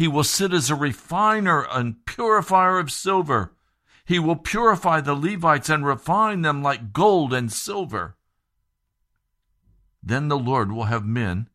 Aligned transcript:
he 0.00 0.08
will 0.08 0.24
sit 0.24 0.54
as 0.54 0.70
a 0.70 0.74
refiner 0.74 1.66
and 1.70 2.06
purifier 2.06 2.78
of 2.78 2.90
silver. 2.90 3.52
He 4.06 4.18
will 4.18 4.34
purify 4.34 5.02
the 5.02 5.12
Levites 5.12 5.68
and 5.68 5.84
refine 5.84 6.40
them 6.40 6.62
like 6.62 6.94
gold 6.94 7.34
and 7.34 7.52
silver. 7.52 8.16
Then 10.02 10.28
the 10.28 10.38
Lord 10.38 10.72
will 10.72 10.84
have 10.84 11.04
men 11.04 11.50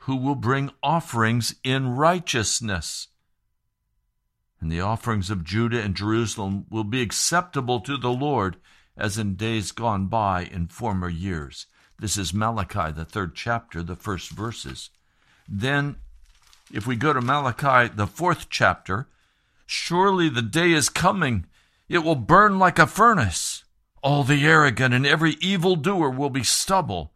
who 0.00 0.14
will 0.14 0.34
bring 0.34 0.72
offerings 0.82 1.54
in 1.64 1.96
righteousness. 1.96 3.08
And 4.60 4.70
the 4.70 4.82
offerings 4.82 5.30
of 5.30 5.42
Judah 5.42 5.80
and 5.80 5.96
Jerusalem 5.96 6.66
will 6.68 6.84
be 6.84 7.00
acceptable 7.00 7.80
to 7.80 7.96
the 7.96 8.12
Lord 8.12 8.58
as 8.94 9.16
in 9.16 9.36
days 9.36 9.72
gone 9.72 10.08
by 10.08 10.42
in 10.42 10.66
former 10.66 11.08
years. 11.08 11.66
This 11.98 12.18
is 12.18 12.34
Malachi, 12.34 12.92
the 12.92 13.06
third 13.06 13.34
chapter, 13.34 13.82
the 13.82 13.96
first 13.96 14.32
verses. 14.32 14.90
Then 15.48 15.96
if 16.72 16.86
we 16.86 16.96
go 16.96 17.12
to 17.12 17.20
Malachi, 17.20 17.92
the 17.94 18.06
fourth 18.06 18.48
chapter, 18.48 19.08
surely 19.66 20.28
the 20.28 20.42
day 20.42 20.72
is 20.72 20.88
coming. 20.88 21.46
It 21.88 21.98
will 21.98 22.16
burn 22.16 22.58
like 22.58 22.78
a 22.78 22.86
furnace. 22.86 23.64
All 24.02 24.24
the 24.24 24.44
arrogant 24.46 24.94
and 24.94 25.06
every 25.06 25.32
evildoer 25.40 26.10
will 26.10 26.30
be 26.30 26.42
stubble. 26.42 27.12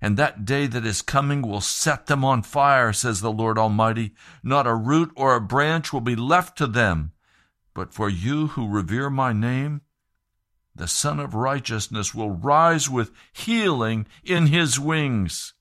And 0.00 0.16
that 0.16 0.44
day 0.44 0.66
that 0.66 0.84
is 0.84 1.00
coming 1.00 1.42
will 1.42 1.60
set 1.60 2.06
them 2.06 2.24
on 2.24 2.42
fire, 2.42 2.92
says 2.92 3.20
the 3.20 3.32
Lord 3.32 3.58
Almighty. 3.58 4.14
Not 4.42 4.66
a 4.66 4.74
root 4.74 5.10
or 5.16 5.34
a 5.34 5.40
branch 5.40 5.92
will 5.92 6.00
be 6.00 6.16
left 6.16 6.58
to 6.58 6.66
them. 6.66 7.12
But 7.72 7.94
for 7.94 8.08
you 8.08 8.48
who 8.48 8.68
revere 8.68 9.08
my 9.10 9.32
name, 9.32 9.80
the 10.74 10.88
Sun 10.88 11.20
of 11.20 11.34
Righteousness 11.34 12.14
will 12.14 12.32
rise 12.32 12.90
with 12.90 13.12
healing 13.32 14.06
in 14.22 14.48
his 14.48 14.78
wings. 14.78 15.53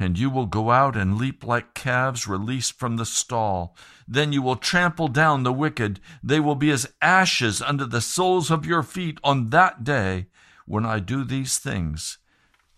And 0.00 0.18
you 0.18 0.30
will 0.30 0.46
go 0.46 0.70
out 0.70 0.96
and 0.96 1.18
leap 1.18 1.44
like 1.44 1.74
calves 1.74 2.26
released 2.26 2.78
from 2.78 2.96
the 2.96 3.04
stall. 3.04 3.76
Then 4.08 4.32
you 4.32 4.40
will 4.40 4.56
trample 4.56 5.08
down 5.08 5.42
the 5.42 5.52
wicked. 5.52 6.00
They 6.22 6.40
will 6.40 6.54
be 6.54 6.70
as 6.70 6.92
ashes 7.02 7.60
under 7.60 7.84
the 7.84 8.00
soles 8.00 8.50
of 8.50 8.64
your 8.64 8.82
feet 8.82 9.18
on 9.22 9.50
that 9.50 9.84
day 9.84 10.26
when 10.64 10.86
I 10.86 11.00
do 11.00 11.22
these 11.22 11.58
things, 11.58 12.16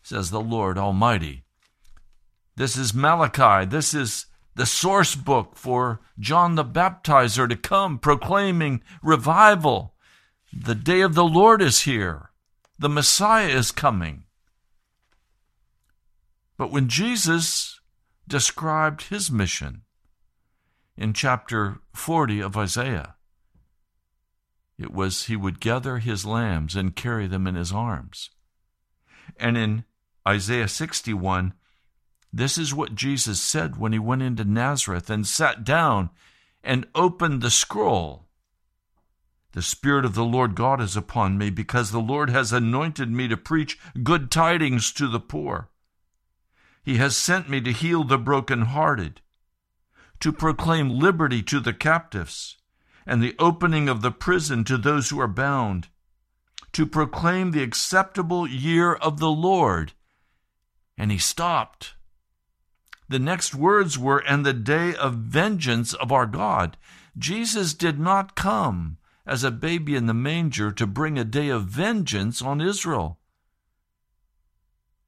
says 0.02 0.30
the 0.30 0.40
Lord 0.40 0.76
Almighty. 0.76 1.44
This 2.56 2.76
is 2.76 2.92
Malachi. 2.92 3.66
This 3.66 3.94
is 3.94 4.26
the 4.56 4.66
source 4.66 5.14
book 5.14 5.56
for 5.56 6.00
John 6.18 6.56
the 6.56 6.64
Baptizer 6.64 7.48
to 7.48 7.56
come 7.56 7.98
proclaiming 7.98 8.82
revival 9.00 9.94
the 10.52 10.75
day 10.75 11.00
of 11.00 11.14
the 11.14 11.25
Lord 11.25 11.62
is 11.62 11.82
here. 11.82 12.30
The 12.78 12.88
Messiah 12.88 13.48
is 13.48 13.70
coming. 13.70 14.25
But 16.62 16.70
when 16.70 16.87
Jesus 16.87 17.81
described 18.29 19.09
his 19.09 19.32
mission 19.32 19.82
in 20.97 21.12
chapter 21.12 21.81
40 21.93 22.38
of 22.38 22.56
Isaiah, 22.56 23.17
it 24.79 24.93
was 24.93 25.25
he 25.25 25.35
would 25.35 25.59
gather 25.59 25.99
his 25.99 26.25
lambs 26.25 26.76
and 26.76 26.94
carry 26.94 27.26
them 27.26 27.49
in 27.49 27.56
his 27.56 27.73
arms. 27.73 28.31
And 29.37 29.56
in 29.56 29.82
Isaiah 30.25 30.69
61, 30.69 31.55
this 32.32 32.56
is 32.56 32.73
what 32.73 32.94
Jesus 32.94 33.41
said 33.41 33.76
when 33.76 33.93
he 33.93 33.99
went 33.99 34.23
into 34.23 34.44
Nazareth 34.44 35.11
and 35.11 35.26
sat 35.26 35.64
down 35.64 36.11
and 36.62 36.87
opened 36.94 37.43
the 37.43 37.50
scroll. 37.50 38.29
The 39.50 39.62
Spirit 39.62 40.05
of 40.05 40.14
the 40.14 40.23
Lord 40.23 40.55
God 40.55 40.81
is 40.81 40.97
upon 40.97 41.38
me, 41.38 41.50
because 41.50 41.91
the 41.91 41.99
Lord 41.99 42.31
has 42.31 42.53
anointed 42.53 43.11
me 43.11 43.26
to 43.26 43.37
preach 43.37 43.81
good 44.05 44.31
tidings 44.31 44.93
to 44.93 45.09
the 45.09 45.19
poor. 45.19 45.69
He 46.82 46.96
has 46.96 47.17
sent 47.17 47.49
me 47.49 47.61
to 47.61 47.73
heal 47.73 48.02
the 48.02 48.19
broken-hearted, 48.19 49.20
to 50.20 50.32
proclaim 50.32 50.90
liberty 50.90 51.43
to 51.44 51.61
the 51.61 51.73
captives, 51.73 52.56
and 53.06 53.23
the 53.23 53.37
opening 53.38 53.88
of 53.88 54.02
the 54.02 54.11
prison 54.11 54.64
to 54.64 54.76
those 54.76 55.11
who 55.11 55.20
are 55.20 55.29
bound, 55.29 55.88
to 56.73 56.87
proclaim 56.87 57.50
the 57.50 57.62
acceptable 57.62 58.49
year 58.49 58.94
of 58.94 59.20
the 59.20 59.31
Lord. 59.31 59.93
And 60.99 61.12
he 61.12 61.19
stopped. 61.19 61.94
The 63.08 63.19
next 63.19 63.55
words 63.55 63.99
were, 63.99 64.19
and 64.19 64.44
the 64.44 64.52
day 64.52 64.94
of 64.94 65.14
vengeance 65.14 65.94
of 65.94 66.11
our 66.11 66.26
God. 66.26 66.76
Jesus 67.17 67.75
did 67.75 67.99
not 67.99 68.35
come 68.35 68.99
as 69.25 69.44
a 69.44 69.50
baby 69.50 69.94
in 69.94 70.06
the 70.06 70.14
manger 70.14 70.73
to 70.73 70.87
bring 70.87 71.19
a 71.19 71.25
day 71.25 71.49
of 71.49 71.67
vengeance 71.67 72.43
on 72.43 72.61
Israel. 72.61 73.19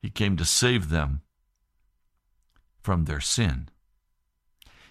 He 0.01 0.11
came 0.11 0.37
to 0.37 0.45
save 0.45 0.91
them 0.91 1.23
from 2.85 3.07
their 3.07 3.21
sin. 3.21 3.69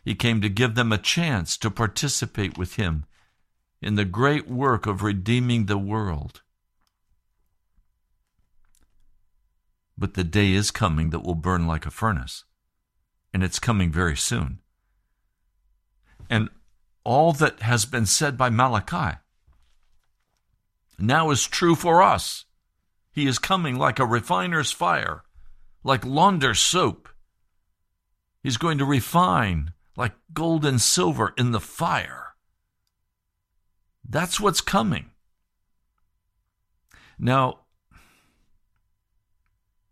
He 0.04 0.16
came 0.16 0.42
to 0.42 0.50
give 0.50 0.76
them 0.76 0.92
a 0.92 0.98
chance 0.98 1.58
to 1.58 1.72
participate 1.72 2.58
with 2.58 2.76
Him 2.76 3.06
in 3.82 3.96
the 3.96 4.04
great 4.04 4.50
work 4.50 4.86
of 4.86 5.04
redeeming 5.04 5.68
the 5.68 5.78
world. 5.78 6.42
But 9.98 10.16
the 10.16 10.24
day 10.24 10.54
is 10.54 10.72
coming 10.72 11.12
that 11.12 11.24
will 11.24 11.36
burn 11.36 11.68
like 11.68 11.86
a 11.86 11.92
furnace, 11.92 12.44
and 13.34 13.44
it's 13.44 13.60
coming 13.60 13.92
very 13.92 14.18
soon. 14.18 14.60
And 16.30 16.50
all 17.04 17.32
that 17.34 17.62
has 17.62 17.86
been 17.86 18.08
said 18.08 18.38
by 18.38 18.50
Malachi 18.50 19.20
now 20.98 21.30
is 21.30 21.46
true 21.46 21.76
for 21.76 22.02
us. 22.02 22.46
He 23.12 23.28
is 23.28 23.38
coming 23.38 23.78
like 23.78 24.00
a 24.00 24.06
refiner's 24.06 24.72
fire, 24.72 25.24
like 25.84 26.06
launder's 26.06 26.60
soap. 26.60 27.10
He's 28.44 28.58
going 28.58 28.78
to 28.78 28.86
refine 28.86 29.72
like 29.96 30.14
gold 30.34 30.66
and 30.66 30.82
silver 30.82 31.34
in 31.38 31.52
the 31.52 31.62
fire. 31.62 32.36
That's 34.08 34.40
what's 34.40 34.60
coming. 34.60 35.12
Now, 37.18 37.60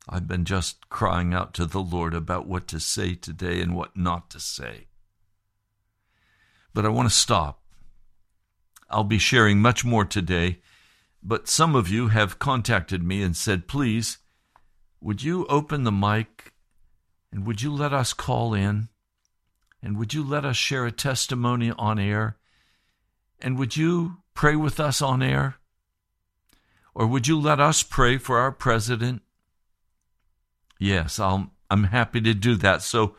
I've 0.10 0.28
been 0.28 0.44
just 0.44 0.90
crying 0.90 1.34
out 1.34 1.54
to 1.54 1.66
the 1.66 1.80
Lord 1.80 2.14
about 2.14 2.46
what 2.46 2.68
to 2.68 2.80
say 2.80 3.16
today 3.16 3.62
and 3.62 3.74
what 3.74 3.96
not 3.96 4.30
to 4.32 4.40
say. 4.40 4.88
But 6.74 6.86
I 6.86 6.90
want 6.90 7.08
to 7.08 7.16
stop. 7.16 7.62
I'll 8.90 9.06
be 9.06 9.20
sharing 9.20 9.60
much 9.60 9.86
more 9.86 10.04
today, 10.04 10.60
but 11.24 11.48
some 11.48 11.76
of 11.76 11.88
you 11.88 12.10
have 12.10 12.40
contacted 12.40 13.02
me 13.02 13.24
and 13.24 13.38
said, 13.38 13.70
please, 13.70 14.18
would 15.00 15.24
you 15.24 15.46
open 15.46 15.84
the 15.84 15.92
mic 15.92 16.51
and 17.32 17.46
would 17.46 17.62
you 17.62 17.74
let 17.74 17.94
us 17.94 18.14
call 18.14 18.54
in? 18.54 18.90
And 19.82 19.98
would 19.98 20.14
you 20.14 20.24
let 20.24 20.46
us 20.46 20.58
share 20.58 20.86
a 20.86 20.92
testimony 20.92 21.72
on 21.72 21.98
air? 21.98 22.38
And 23.40 23.58
would 23.58 23.76
you 23.76 24.18
pray 24.34 24.56
with 24.56 24.80
us 24.80 25.02
on 25.02 25.24
air? 25.24 25.56
Or 26.94 27.08
would 27.08 27.28
you 27.28 27.40
let 27.40 27.60
us 27.60 27.84
pray 27.84 28.18
for 28.18 28.38
our 28.38 28.52
president? 28.52 29.22
Yes, 30.78 31.20
I'll, 31.20 31.52
I'm 31.70 31.86
happy 31.86 32.22
to 32.22 32.34
do 32.34 32.56
that. 32.58 32.82
So 32.82 33.16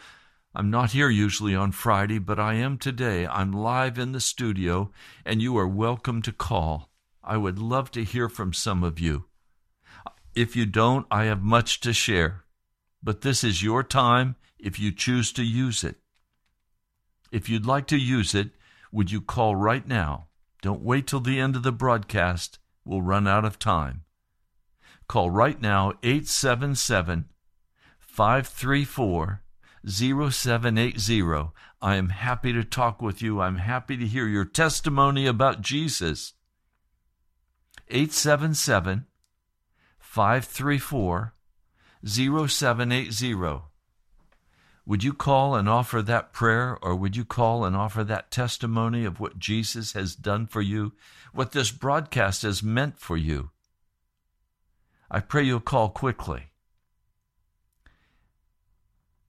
I'm 0.55 0.71
not 0.71 0.93
here 0.93 1.09
usually 1.09 1.55
on 1.55 1.73
Friday, 1.73 2.19
but 2.19 2.39
I 2.39 2.55
am 2.55 2.77
today. 2.77 3.27
I'm 3.27 3.53
live 3.53 3.99
in 3.99 4.13
the 4.13 4.21
studio, 4.21 4.91
and 5.25 5.41
you 5.41 5.57
are 5.57 5.67
welcome 5.67 6.21
to 6.23 6.33
call. 6.33 6.91
I 7.25 7.39
would 7.39 7.59
love 7.59 7.91
to 7.93 8.05
hear 8.05 8.29
from 8.29 8.53
some 8.53 8.85
of 8.85 9.01
you. 9.01 9.25
If 10.35 10.55
you 10.55 10.67
don't, 10.67 11.07
I 11.11 11.25
have 11.25 11.43
much 11.43 11.81
to 11.81 11.93
share, 11.93 12.42
but 13.03 13.23
this 13.23 13.43
is 13.43 13.63
your 13.63 13.83
time 13.83 14.37
if 14.59 14.79
you 14.79 14.93
choose 14.93 15.33
to 15.33 15.43
use 15.43 15.83
it. 15.83 15.97
If 17.31 17.49
you'd 17.49 17.67
like 17.67 17.87
to 17.89 17.97
use 17.97 18.35
it, 18.35 18.51
would 18.93 19.11
you 19.11 19.21
call 19.21 19.57
right 19.57 19.87
now? 19.87 20.29
Don't 20.61 20.83
wait 20.83 21.07
till 21.07 21.21
the 21.21 21.41
end 21.41 21.57
of 21.57 21.63
the 21.63 21.73
broadcast. 21.73 22.59
We'll 22.85 23.03
run 23.03 23.27
out 23.27 23.45
of 23.45 23.59
time. 23.59 24.05
Call 25.09 25.31
right 25.31 25.61
now 25.61 25.93
877 26.03 27.27
534 27.99 29.43
0780. 29.89 31.51
I 31.81 31.97
am 31.97 32.11
happy 32.11 32.53
to 32.53 32.63
talk 32.63 33.03
with 33.03 33.21
you. 33.21 33.41
I'm 33.41 33.57
happy 33.57 33.97
to 33.97 34.07
hear 34.07 34.29
your 34.29 34.45
testimony 34.45 35.27
about 35.27 35.61
Jesus. 35.61 36.35
877 37.89 39.07
534 39.99 41.35
0780. 42.05 43.63
Would 44.85 45.05
you 45.05 45.13
call 45.13 45.55
and 45.55 45.69
offer 45.69 46.03
that 46.03 46.33
prayer, 46.33 46.77
or 46.83 46.97
would 46.97 47.17
you 47.17 47.25
call 47.25 47.65
and 47.65 47.77
offer 47.77 48.03
that 48.03 48.33
testimony 48.33 49.05
of 49.05 49.21
what 49.21 49.39
Jesus 49.39 49.93
has 49.93 50.17
done 50.17 50.47
for 50.47 50.61
you, 50.61 50.93
what 51.33 51.53
this 51.53 51.71
broadcast 51.71 52.43
has 52.43 52.63
meant 52.63 52.99
for 52.99 53.17
you? 53.17 53.51
I 55.11 55.21
pray 55.21 55.45
you'll 55.45 55.61
call 55.61 55.91
quickly. 55.91 56.51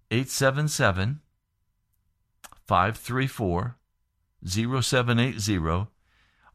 877 0.09 1.21
534 2.65 3.77
0780. 4.45 5.87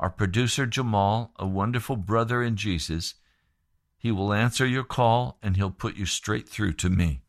Our 0.00 0.10
producer 0.10 0.66
Jamal, 0.66 1.32
a 1.38 1.46
wonderful 1.46 1.96
brother 1.96 2.42
in 2.42 2.56
Jesus, 2.56 3.14
he 3.98 4.12
will 4.12 4.32
answer 4.32 4.64
your 4.64 4.84
call 4.84 5.38
and 5.42 5.56
he'll 5.56 5.70
put 5.70 5.96
you 5.96 6.06
straight 6.06 6.48
through 6.48 6.74
to 6.74 6.88
me. 6.88 7.22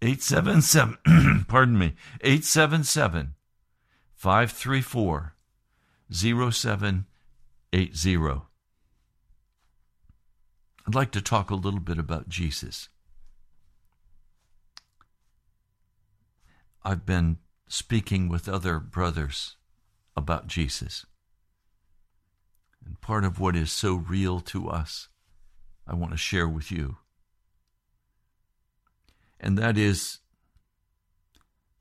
877 0.00 1.44
pardon 1.48 1.78
me 1.78 1.94
877 2.20 3.34
534 4.14 5.34
0780 6.10 8.16
I'd 10.86 10.94
like 10.94 11.10
to 11.10 11.20
talk 11.20 11.50
a 11.50 11.56
little 11.56 11.80
bit 11.80 11.98
about 11.98 12.28
Jesus. 12.28 12.88
I've 16.84 17.04
been 17.04 17.38
speaking 17.66 18.28
with 18.28 18.48
other 18.48 18.78
brothers 18.78 19.56
about 20.16 20.46
Jesus. 20.46 21.04
Part 23.06 23.24
of 23.24 23.38
what 23.38 23.54
is 23.54 23.70
so 23.70 23.94
real 23.94 24.40
to 24.40 24.68
us, 24.68 25.06
I 25.86 25.94
want 25.94 26.10
to 26.10 26.18
share 26.18 26.48
with 26.48 26.72
you. 26.72 26.96
And 29.38 29.56
that 29.56 29.78
is 29.78 30.18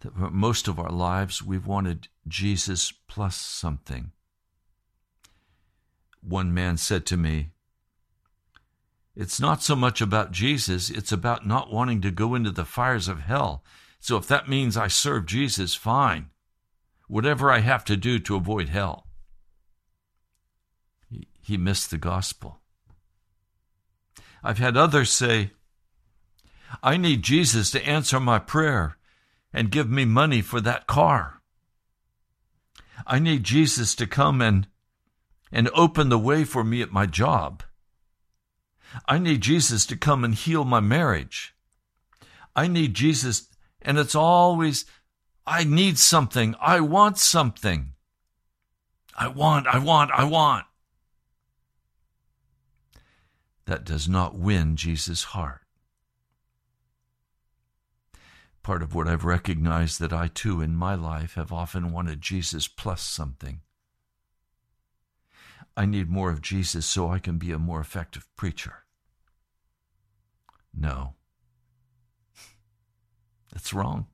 that 0.02 0.14
for 0.14 0.30
most 0.30 0.68
of 0.68 0.78
our 0.78 0.92
lives, 0.92 1.42
we've 1.42 1.66
wanted 1.66 2.10
Jesus 2.28 2.94
plus 3.08 3.36
something. 3.36 4.12
One 6.22 6.54
man 6.54 6.78
said 6.78 7.08
to 7.08 7.18
me, 7.18 7.54
It's 9.16 9.40
not 9.40 9.64
so 9.64 9.76
much 9.76 10.02
about 10.02 10.32
Jesus, 10.32 10.92
it's 10.92 11.12
about 11.12 11.48
not 11.48 11.74
wanting 11.74 12.02
to 12.02 12.12
go 12.12 12.36
into 12.36 12.52
the 12.52 12.66
fires 12.66 13.08
of 13.08 13.22
hell. 13.22 13.64
So 14.00 14.16
if 14.18 14.28
that 14.28 14.48
means 14.48 14.78
I 14.78 14.90
serve 14.90 15.26
Jesus, 15.26 15.74
fine. 15.74 16.30
Whatever 17.08 17.52
I 17.52 17.62
have 17.62 17.84
to 17.86 17.98
do 17.98 18.20
to 18.20 18.36
avoid 18.36 18.70
hell. 18.70 19.05
He, 21.46 21.58
missed 21.58 21.92
the 21.92 22.00
gospel. 22.00 22.60
I've 24.44 24.58
had 24.58 24.76
others 24.76 25.12
say, 25.12 25.52
I 26.82 26.98
need 26.98 27.22
Jesus 27.22 27.70
to 27.72 27.88
answer 27.88 28.20
my 28.20 28.40
prayer 28.40 28.98
and 29.54 29.70
give 29.70 29.90
me 29.90 30.06
money 30.06 30.42
for 30.42 30.60
that 30.62 30.88
car. 30.88 31.42
I 33.06 33.20
need 33.20 33.44
Jesus 33.44 33.94
to 33.96 34.08
come 34.08 34.42
and, 34.42 34.68
and 35.52 35.70
open 35.74 36.10
the 36.10 36.18
way 36.18 36.46
for 36.46 36.64
me 36.64 36.82
at 36.82 36.92
my 36.92 37.06
job. 37.06 37.62
I 39.08 39.20
need 39.20 39.42
Jesus 39.42 39.86
to 39.88 39.96
come 39.96 40.24
and 40.24 40.34
heal 40.34 40.66
my 40.66 40.80
marriage. 40.80 41.54
I 42.56 42.68
need 42.68 42.96
Jesus, 42.96 43.50
and 43.82 44.00
it's 44.00 44.16
always, 44.16 44.86
I 45.46 45.64
need 45.64 46.00
something. 46.00 46.56
I 46.60 46.80
want 46.80 47.20
something. 47.20 47.92
I 49.16 49.28
want, 49.28 49.68
I 49.68 49.78
want, 49.78 50.12
I 50.12 50.24
want. 50.24 50.66
That 53.66 53.84
does 53.84 54.08
not 54.08 54.36
win 54.36 54.76
Jesus' 54.76 55.24
heart. 55.24 55.62
Part 58.62 58.82
of 58.82 58.96
what 58.96 59.08
I've 59.08 59.26
recognized 59.26 60.00
that 60.00 60.14
I 60.14 60.28
too 60.28 60.62
in 60.62 60.76
my 60.76 60.96
life 60.96 61.36
have 61.36 61.52
often 61.52 61.92
wanted 61.92 62.22
Jesus 62.22 62.68
plus 62.68 63.02
something. 63.02 63.62
I 65.78 65.86
need 65.86 66.10
more 66.10 66.32
of 66.32 66.42
Jesus 66.42 66.86
so 66.86 67.10
I 67.10 67.20
can 67.20 67.38
be 67.38 67.52
a 67.52 67.60
more 67.60 67.82
effective 67.82 68.28
preacher. 68.36 68.86
No. 70.74 71.16
That's 73.54 73.74
wrong. 73.74 74.08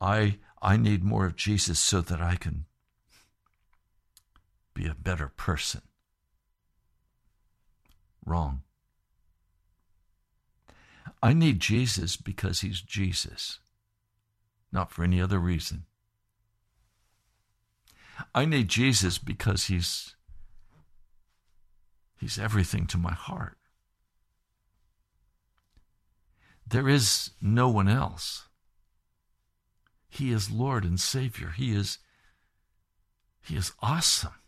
I 0.00 0.38
I 0.62 0.76
need 0.76 1.04
more 1.04 1.26
of 1.26 1.36
Jesus 1.36 1.78
so 1.78 2.00
that 2.00 2.20
I 2.20 2.36
can 2.36 2.66
be 4.74 4.86
a 4.86 4.94
better 4.94 5.28
person. 5.28 5.82
Wrong. 8.24 8.62
I 11.22 11.32
need 11.32 11.60
Jesus 11.60 12.16
because 12.16 12.60
he's 12.60 12.80
Jesus, 12.80 13.58
not 14.72 14.90
for 14.90 15.04
any 15.04 15.20
other 15.20 15.38
reason. 15.38 15.84
I 18.34 18.44
need 18.44 18.68
Jesus 18.68 19.18
because 19.18 19.66
he's 19.66 20.14
he's 22.18 22.38
everything 22.38 22.86
to 22.88 22.98
my 22.98 23.12
heart. 23.12 23.56
There 26.66 26.88
is 26.88 27.30
no 27.40 27.68
one 27.68 27.88
else. 27.88 28.48
He 30.08 30.30
is 30.32 30.50
Lord 30.50 30.84
and 30.84 31.00
Savior. 31.00 31.52
He 31.56 31.74
is 31.74 31.98
he 33.42 33.56
is 33.56 33.72
awesome. 33.82 34.39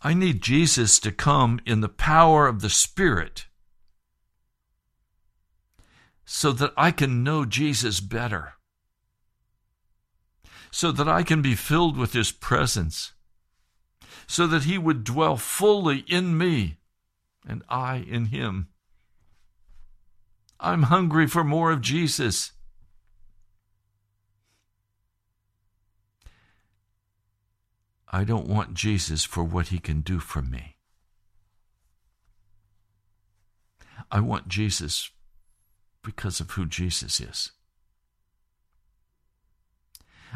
I 0.00 0.14
need 0.14 0.42
Jesus 0.42 1.00
to 1.00 1.10
come 1.10 1.60
in 1.66 1.80
the 1.80 1.88
power 1.88 2.46
of 2.46 2.60
the 2.60 2.70
Spirit 2.70 3.46
so 6.24 6.52
that 6.52 6.72
I 6.76 6.90
can 6.90 7.24
know 7.24 7.44
Jesus 7.44 8.00
better, 8.00 8.52
so 10.70 10.92
that 10.92 11.08
I 11.08 11.22
can 11.22 11.42
be 11.42 11.54
filled 11.54 11.96
with 11.96 12.12
His 12.12 12.30
presence, 12.30 13.12
so 14.26 14.46
that 14.46 14.64
He 14.64 14.78
would 14.78 15.04
dwell 15.04 15.36
fully 15.36 16.04
in 16.06 16.36
me 16.36 16.76
and 17.46 17.64
I 17.68 17.96
in 17.96 18.26
Him. 18.26 18.68
I'm 20.60 20.84
hungry 20.84 21.26
for 21.26 21.42
more 21.42 21.72
of 21.72 21.80
Jesus. 21.80 22.52
I 28.10 28.24
don't 28.24 28.48
want 28.48 28.74
Jesus 28.74 29.24
for 29.24 29.44
what 29.44 29.68
he 29.68 29.78
can 29.78 30.00
do 30.00 30.18
for 30.18 30.40
me. 30.40 30.76
I 34.10 34.20
want 34.20 34.48
Jesus 34.48 35.10
because 36.02 36.40
of 36.40 36.52
who 36.52 36.64
Jesus 36.64 37.20
is. 37.20 37.52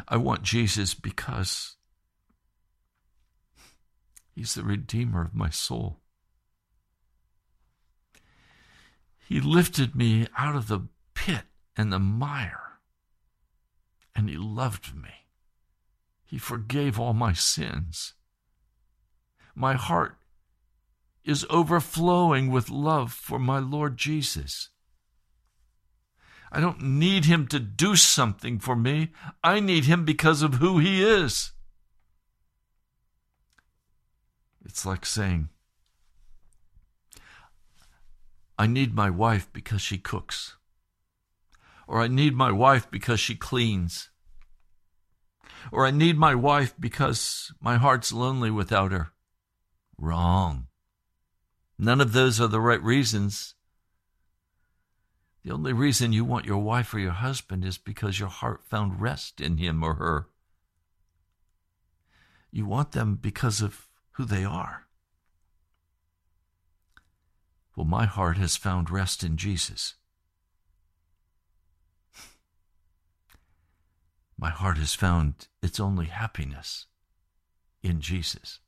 I 0.07 0.17
want 0.17 0.43
Jesus 0.43 0.93
because 0.93 1.75
he's 4.35 4.53
the 4.53 4.63
Redeemer 4.63 5.23
of 5.25 5.33
my 5.33 5.49
soul. 5.49 5.99
He 9.27 9.39
lifted 9.39 9.95
me 9.95 10.27
out 10.37 10.55
of 10.55 10.67
the 10.67 10.81
pit 11.15 11.43
and 11.75 11.91
the 11.91 11.99
mire, 11.99 12.79
and 14.15 14.29
he 14.29 14.37
loved 14.37 14.95
me. 14.95 15.22
He 16.33 16.39
forgave 16.39 16.99
all 16.99 17.13
my 17.13 17.33
sins. 17.33 18.15
My 19.53 19.75
heart 19.75 20.17
is 21.23 21.45
overflowing 21.47 22.49
with 22.49 22.71
love 22.71 23.13
for 23.13 23.37
my 23.37 23.59
Lord 23.59 23.97
Jesus. 23.97 24.69
I 26.51 26.59
don't 26.59 26.81
need 26.81 27.25
him 27.25 27.45
to 27.49 27.59
do 27.59 27.95
something 27.95 28.57
for 28.57 28.75
me. 28.75 29.11
I 29.43 29.59
need 29.59 29.85
him 29.85 30.05
because 30.05 30.41
of 30.41 30.55
who 30.55 30.79
he 30.79 31.03
is. 31.03 31.51
It's 34.65 34.87
like 34.87 35.05
saying, 35.05 35.49
I 38.57 38.65
need 38.65 38.95
my 38.95 39.11
wife 39.11 39.53
because 39.53 39.83
she 39.83 39.99
cooks, 39.99 40.55
or 41.87 42.01
I 42.01 42.07
need 42.07 42.33
my 42.33 42.51
wife 42.51 42.89
because 42.89 43.19
she 43.19 43.35
cleans, 43.35 44.09
or 45.71 45.85
I 45.85 45.91
need 45.91 46.17
my 46.17 46.35
wife 46.35 46.73
because 46.79 47.53
my 47.59 47.77
heart's 47.77 48.11
lonely 48.11 48.51
without 48.51 48.91
her. 48.91 49.11
Wrong. 49.97 50.67
None 51.77 52.01
of 52.01 52.13
those 52.13 52.39
are 52.39 52.47
the 52.47 52.61
right 52.61 52.81
reasons. 52.81 53.55
The 55.43 55.51
only 55.51 55.73
reason 55.73 56.13
you 56.13 56.23
want 56.23 56.45
your 56.45 56.59
wife 56.59 56.93
or 56.93 56.99
your 56.99 57.11
husband 57.11 57.65
is 57.65 57.77
because 57.77 58.19
your 58.19 58.29
heart 58.29 58.63
found 58.63 59.01
rest 59.01 59.41
in 59.41 59.57
him 59.57 59.83
or 59.83 59.95
her. 59.95 60.27
You 62.51 62.65
want 62.65 62.91
them 62.91 63.15
because 63.15 63.61
of 63.61 63.87
who 64.11 64.25
they 64.25 64.45
are. 64.45 64.87
Well, 67.75 67.85
my 67.85 68.05
heart 68.05 68.37
has 68.37 68.55
found 68.55 68.91
rest 68.91 69.23
in 69.23 69.35
Jesus. 69.35 69.95
My 74.37 74.49
heart 74.49 74.77
has 74.77 74.93
found 74.93 75.47
its 75.61 75.79
only 75.79 76.07
happiness 76.07 76.87
in 77.81 78.01
Jesus. 78.01 78.59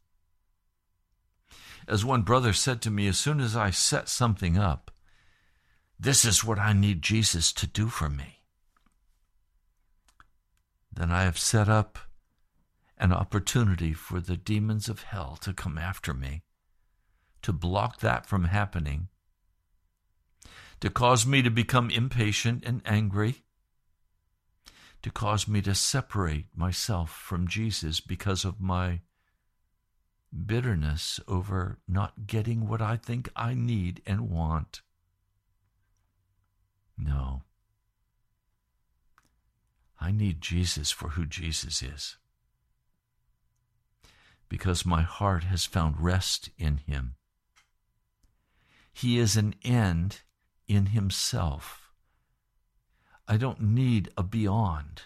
As 1.87 2.03
one 2.03 2.23
brother 2.23 2.53
said 2.53 2.81
to 2.81 2.91
me, 2.91 3.07
as 3.07 3.17
soon 3.17 3.39
as 3.39 3.55
I 3.55 3.69
set 3.69 4.09
something 4.09 4.57
up, 4.57 4.91
this 5.99 6.25
is 6.25 6.43
what 6.43 6.59
I 6.59 6.73
need 6.73 7.01
Jesus 7.01 7.53
to 7.53 7.67
do 7.67 7.87
for 7.87 8.09
me. 8.09 8.41
Then 10.91 11.11
I 11.11 11.23
have 11.23 11.37
set 11.37 11.69
up 11.69 11.99
an 12.97 13.11
opportunity 13.11 13.93
for 13.93 14.19
the 14.19 14.37
demons 14.37 14.89
of 14.89 15.03
hell 15.03 15.37
to 15.41 15.53
come 15.53 15.77
after 15.77 16.13
me, 16.13 16.43
to 17.41 17.51
block 17.53 17.99
that 17.99 18.25
from 18.25 18.45
happening, 18.45 19.09
to 20.79 20.89
cause 20.89 21.25
me 21.25 21.41
to 21.41 21.49
become 21.49 21.89
impatient 21.89 22.63
and 22.65 22.81
angry, 22.85 23.43
to 25.05 25.11
cause 25.11 25.47
me 25.47 25.61
to 25.61 25.75
separate 25.75 26.47
myself 26.55 27.11
from 27.11 27.47
Jesus 27.47 27.99
because 27.99 28.43
of 28.43 28.59
my 28.59 29.01
bitterness 30.47 31.19
over 31.27 31.77
not 31.87 32.25
getting 32.25 32.67
what 32.67 32.81
I 32.81 32.97
think 32.97 33.29
I 33.35 33.53
need 33.53 34.01
and 34.07 34.31
want. 34.31 34.81
No. 36.97 37.43
I 40.01 40.11
need 40.11 40.41
Jesus 40.41 40.89
for 40.89 41.09
who 41.09 41.27
Jesus 41.27 41.83
is. 41.83 42.17
Because 44.49 44.87
my 44.87 45.03
heart 45.03 45.43
has 45.43 45.65
found 45.65 46.01
rest 46.01 46.49
in 46.57 46.77
him. 46.77 47.13
He 48.91 49.19
is 49.19 49.37
an 49.37 49.53
end 49.63 50.21
in 50.67 50.87
himself. 50.87 51.84
I 53.27 53.37
don't 53.37 53.61
need 53.61 54.09
a 54.17 54.23
beyond. 54.23 55.03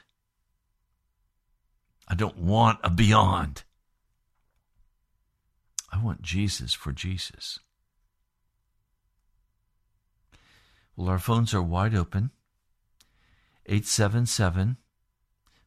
I 2.07 2.15
don't 2.15 2.38
want 2.38 2.79
a 2.83 2.89
beyond. 2.89 3.63
I 5.91 6.01
want 6.03 6.21
Jesus 6.21 6.73
for 6.73 6.91
Jesus. 6.91 7.59
Well, 10.95 11.07
our 11.07 11.19
phones 11.19 11.53
are 11.53 11.61
wide 11.61 11.95
open. 11.95 12.31
877 13.65 14.77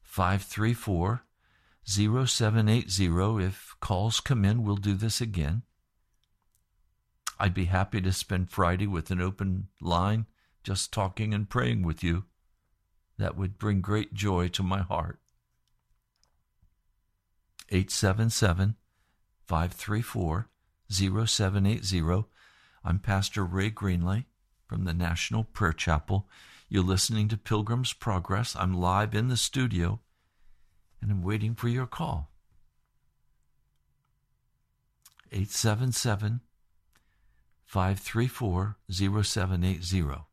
534 0.03 1.25
0780. 1.85 3.45
If 3.45 3.75
calls 3.81 4.21
come 4.21 4.45
in, 4.45 4.63
we'll 4.63 4.77
do 4.77 4.95
this 4.95 5.21
again. 5.21 5.63
I'd 7.39 7.55
be 7.55 7.65
happy 7.65 8.01
to 8.01 8.13
spend 8.13 8.51
Friday 8.51 8.87
with 8.87 9.11
an 9.11 9.21
open 9.21 9.69
line, 9.81 10.27
just 10.63 10.93
talking 10.93 11.33
and 11.33 11.49
praying 11.49 11.83
with 11.83 12.05
you. 12.05 12.25
That 13.19 13.37
would 13.37 13.59
bring 13.59 13.81
great 13.81 14.15
joy 14.15 14.49
to 14.49 14.63
my 14.63 14.81
heart. 14.81 15.19
877 17.71 18.77
534 19.47 20.49
0780. 20.91 22.25
I'm 22.85 22.99
Pastor 22.99 23.45
Ray 23.45 23.71
Greenley 23.71 24.25
from 24.67 24.85
the 24.85 24.95
National 24.95 25.45
Prayer 25.45 25.73
Chapel. 25.73 26.29
You're 26.69 26.83
listening 26.83 27.29
to 27.29 27.37
Pilgrim's 27.37 27.93
Progress. 27.93 28.57
I'm 28.57 28.75
live 28.75 29.15
in 29.15 29.29
the 29.29 29.37
studio 29.37 30.01
and 31.01 31.11
I'm 31.11 31.23
waiting 31.23 31.55
for 31.55 31.69
your 31.69 31.87
call. 31.87 32.31
877 35.31 36.41
534 37.65 38.77
0780. 38.91 40.32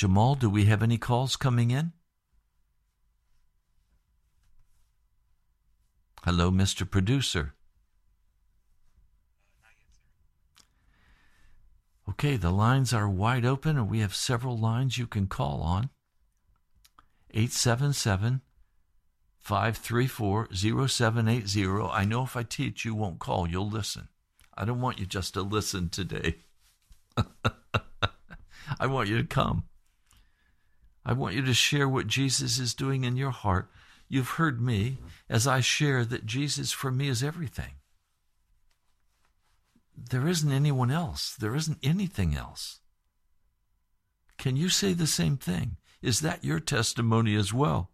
Jamal, 0.00 0.34
do 0.34 0.48
we 0.48 0.64
have 0.64 0.82
any 0.82 0.96
calls 0.96 1.36
coming 1.36 1.70
in? 1.70 1.92
Hello, 6.24 6.50
Mr. 6.50 6.90
Producer. 6.90 7.52
Okay, 12.08 12.38
the 12.38 12.48
lines 12.48 12.94
are 12.94 13.10
wide 13.10 13.44
open 13.44 13.76
and 13.76 13.90
we 13.90 13.98
have 13.98 14.14
several 14.14 14.56
lines 14.56 14.96
you 14.96 15.06
can 15.06 15.26
call 15.26 15.60
on. 15.60 15.90
877 17.32 18.40
534 19.38 20.48
0780. 20.88 21.90
I 21.92 22.06
know 22.06 22.22
if 22.22 22.38
I 22.38 22.42
teach, 22.42 22.86
you 22.86 22.94
won't 22.94 23.18
call, 23.18 23.46
you'll 23.46 23.68
listen. 23.68 24.08
I 24.56 24.64
don't 24.64 24.80
want 24.80 24.98
you 24.98 25.04
just 25.04 25.34
to 25.34 25.42
listen 25.42 25.90
today. 25.90 26.36
I 28.80 28.86
want 28.86 29.10
you 29.10 29.18
to 29.18 29.24
come. 29.24 29.64
I 31.04 31.12
want 31.12 31.34
you 31.34 31.42
to 31.42 31.54
share 31.54 31.88
what 31.88 32.06
Jesus 32.06 32.58
is 32.58 32.74
doing 32.74 33.04
in 33.04 33.16
your 33.16 33.30
heart. 33.30 33.70
You've 34.08 34.30
heard 34.30 34.60
me 34.60 34.98
as 35.28 35.46
I 35.46 35.60
share 35.60 36.04
that 36.04 36.26
Jesus 36.26 36.72
for 36.72 36.90
me 36.90 37.08
is 37.08 37.22
everything. 37.22 37.74
There 39.96 40.26
isn't 40.26 40.52
anyone 40.52 40.90
else. 40.90 41.34
There 41.34 41.54
isn't 41.54 41.78
anything 41.82 42.34
else. 42.34 42.80
Can 44.38 44.56
you 44.56 44.68
say 44.68 44.92
the 44.92 45.06
same 45.06 45.36
thing? 45.36 45.76
Is 46.02 46.20
that 46.20 46.44
your 46.44 46.60
testimony 46.60 47.36
as 47.36 47.52
well? 47.52 47.90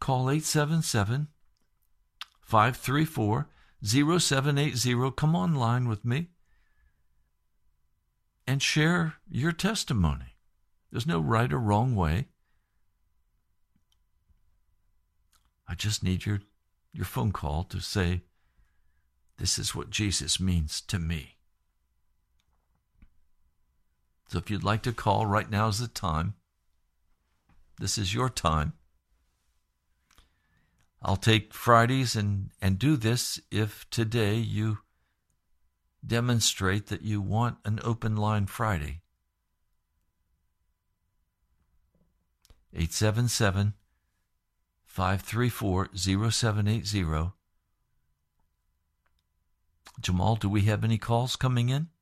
Call 0.00 0.30
877 0.30 1.28
534 2.42 3.48
0780. 3.82 5.10
Come 5.16 5.34
online 5.34 5.88
with 5.88 6.04
me 6.04 6.28
and 8.46 8.62
share 8.62 9.14
your 9.28 9.52
testimony. 9.52 10.36
There's 10.90 11.06
no 11.06 11.20
right 11.20 11.52
or 11.52 11.58
wrong 11.58 11.94
way. 11.94 12.28
I 15.68 15.74
just 15.74 16.02
need 16.02 16.26
your, 16.26 16.40
your 16.92 17.06
phone 17.06 17.32
call 17.32 17.64
to 17.64 17.80
say, 17.80 18.22
This 19.38 19.58
is 19.58 19.74
what 19.74 19.90
Jesus 19.90 20.38
means 20.38 20.80
to 20.82 20.98
me. 20.98 21.36
So 24.28 24.38
if 24.38 24.50
you'd 24.50 24.64
like 24.64 24.82
to 24.82 24.92
call, 24.92 25.26
right 25.26 25.50
now 25.50 25.68
is 25.68 25.78
the 25.78 25.88
time. 25.88 26.34
This 27.78 27.98
is 27.98 28.14
your 28.14 28.28
time. 28.28 28.74
I'll 31.02 31.16
take 31.16 31.52
Fridays 31.52 32.16
and, 32.16 32.50
and 32.62 32.78
do 32.78 32.96
this 32.96 33.40
if 33.50 33.88
today 33.90 34.36
you 34.36 34.78
demonstrate 36.06 36.86
that 36.88 37.02
you 37.02 37.20
want 37.20 37.58
an 37.64 37.80
open 37.82 38.16
line 38.16 38.46
Friday. 38.46 39.00
877 42.72 43.74
534 44.84 45.90
0780. 45.94 47.32
Jamal, 50.00 50.36
do 50.36 50.48
we 50.48 50.62
have 50.62 50.82
any 50.82 50.98
calls 50.98 51.36
coming 51.36 51.68
in? 51.68 51.88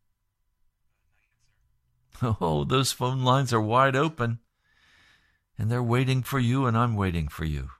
Oh, 2.40 2.62
those 2.62 2.92
phone 2.92 3.22
lines 3.22 3.52
are 3.52 3.60
wide 3.60 3.96
open. 3.96 4.38
And 5.58 5.70
they're 5.70 5.82
waiting 5.82 6.22
for 6.22 6.38
you, 6.38 6.66
and 6.66 6.76
I'm 6.76 6.94
waiting 6.94 7.26
for 7.26 7.44
you. 7.44 7.70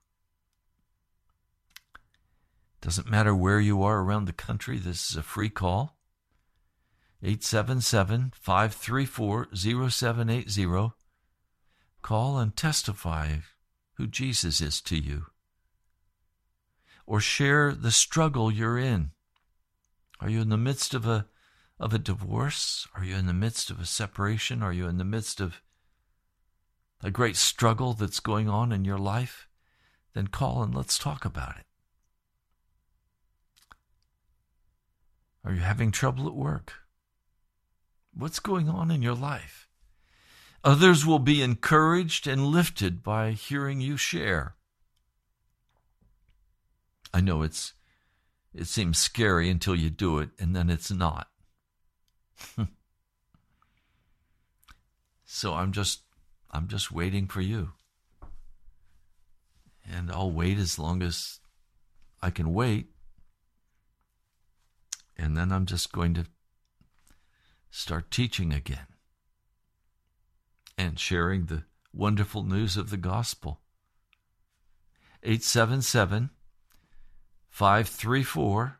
Doesn't 2.81 3.09
matter 3.09 3.35
where 3.35 3.61
you 3.61 3.83
are 3.85 4.01
around 4.01 4.25
the 4.25 4.33
country, 4.33 4.79
this 4.79 5.11
is 5.11 5.17
a 5.17 5.23
free 5.23 5.49
call. 5.49 5.97
877 7.25 8.33
534 8.35 9.49
0780. 9.55 10.93
Call 12.03 12.39
and 12.39 12.57
testify 12.57 13.37
who 13.95 14.09
Jesus 14.09 14.61
is 14.61 14.81
to 14.81 14.97
you. 14.97 15.27
Or 17.07 17.21
share 17.21 17.75
the 17.75 17.93
struggle 17.93 18.51
you're 18.51 18.79
in. 18.79 19.13
Are 20.21 20.29
you 20.29 20.41
in 20.41 20.49
the 20.49 20.57
midst 20.57 20.95
of 20.95 21.07
a 21.07 21.27
of 21.79 21.95
a 21.95 21.99
divorce? 21.99 22.89
Are 22.97 23.05
you 23.05 23.15
in 23.15 23.27
the 23.27 23.33
midst 23.33 23.71
of 23.71 23.81
a 23.81 23.87
separation? 23.87 24.63
Are 24.63 24.73
you 24.73 24.89
in 24.89 24.99
the 24.99 25.05
midst 25.05 25.41
of 25.41 25.61
a 27.03 27.11
great 27.11 27.37
struggle 27.37 27.93
that's 27.93 28.21
going 28.21 28.49
on 28.49 28.73
in 28.73 28.85
your 28.85 28.99
life? 28.99 29.49
Then 30.15 30.27
call 30.27 30.63
and 30.63 30.75
let's 30.75 30.99
talk 30.99 31.25
about 31.25 31.57
it. 31.57 31.67
Are 35.45 35.53
you 35.53 35.61
having 35.61 35.91
trouble 35.91 36.27
at 36.27 36.35
work? 36.35 36.82
What's 38.15 38.41
going 38.41 38.69
on 38.69 38.91
in 38.91 39.03
your 39.03 39.15
life? 39.15 39.69
Others 40.65 41.05
will 41.05 41.19
be 41.19 41.43
encouraged 41.43 42.27
and 42.27 42.47
lifted 42.47 43.03
by 43.03 43.33
hearing 43.33 43.81
you 43.81 43.97
share. 43.97 44.55
I 47.13 47.21
know 47.21 47.43
it's 47.43 47.75
it 48.55 48.67
seems 48.67 48.99
scary 48.99 49.49
until 49.49 49.75
you 49.75 49.91
do 49.91 50.19
it 50.19 50.31
and 50.39 50.55
then 50.55 50.71
it's 50.71 50.91
not. 50.91 51.29
so 55.25 55.55
I'm 55.55 55.73
just 55.73 56.03
I'm 56.51 56.69
just 56.69 56.93
waiting 56.93 57.27
for 57.27 57.41
you. 57.41 57.73
And 59.91 60.13
I'll 60.13 60.31
wait 60.31 60.59
as 60.59 60.79
long 60.79 61.03
as 61.03 61.41
I 62.23 62.31
can 62.31 62.55
wait. 62.55 62.87
And 65.17 65.37
then 65.37 65.51
I'm 65.51 65.67
just 65.67 65.93
going 65.93 66.15
to 66.15 66.27
start 67.73 68.11
teaching 68.11 68.53
again 68.53 68.87
and 70.77 71.01
sharing 71.01 71.47
the 71.47 71.65
wonderful 71.93 72.45
news 72.45 72.77
of 72.77 72.91
the 72.91 72.97
gospel. 72.99 73.61
877 75.23 76.31
534 77.49 78.79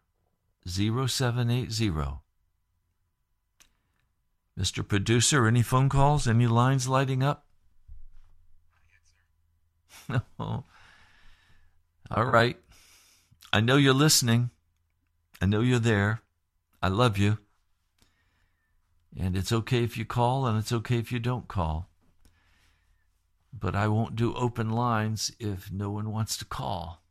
0780. 0.67 1.91
Mr. 4.59 4.87
Producer, 4.87 5.47
any 5.47 5.63
phone 5.63 5.89
calls? 5.89 6.29
Any 6.29 6.47
lines 6.47 6.87
lighting 6.87 7.23
up? 7.23 7.47
No. 10.39 10.65
All 12.11 12.25
right. 12.25 12.59
I 13.53 13.61
know 13.61 13.77
you're 13.77 13.95
listening. 13.95 14.51
I 15.41 15.47
know 15.47 15.61
you're 15.61 15.79
there. 15.79 16.21
I 16.83 16.89
love 16.89 17.17
you. 17.17 17.39
And 19.19 19.37
it's 19.37 19.53
okay 19.53 19.85
if 19.85 19.97
you 19.97 20.05
call, 20.05 20.47
and 20.47 20.59
it's 20.59 20.73
okay 20.73 20.97
if 20.99 21.13
you 21.13 21.19
don't 21.19 21.49
call. 21.49 21.89
But 23.53 23.77
I 23.77 23.87
won't 23.89 24.17
do 24.17 24.35
open 24.35 24.71
lines 24.71 25.31
if 25.39 25.71
no 25.71 25.91
one 25.91 26.11
wants 26.11 26.37
to 26.39 26.45
call. 26.45 27.03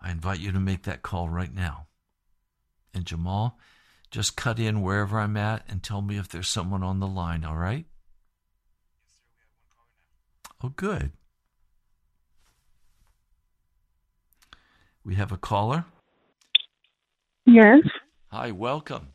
I 0.00 0.10
invite 0.10 0.40
you 0.40 0.52
to 0.52 0.60
make 0.60 0.84
that 0.84 1.02
call 1.02 1.28
right 1.28 1.52
now. 1.52 1.88
And 2.94 3.04
Jamal, 3.04 3.58
just 4.10 4.36
cut 4.36 4.58
in 4.58 4.82
wherever 4.82 5.18
I'm 5.18 5.36
at 5.36 5.64
and 5.68 5.82
tell 5.82 6.00
me 6.00 6.16
if 6.16 6.28
there's 6.28 6.48
someone 6.48 6.82
on 6.82 7.00
the 7.00 7.06
line, 7.06 7.44
all 7.44 7.56
right? 7.56 7.86
Yes, 9.02 9.10
sir, 9.12 10.66
Oh, 10.66 10.68
good. 10.70 11.12
We 15.04 15.16
have 15.16 15.32
a 15.32 15.36
caller. 15.36 15.84
Yes, 17.52 17.80
Hi, 18.28 18.52
welcome. 18.52 19.08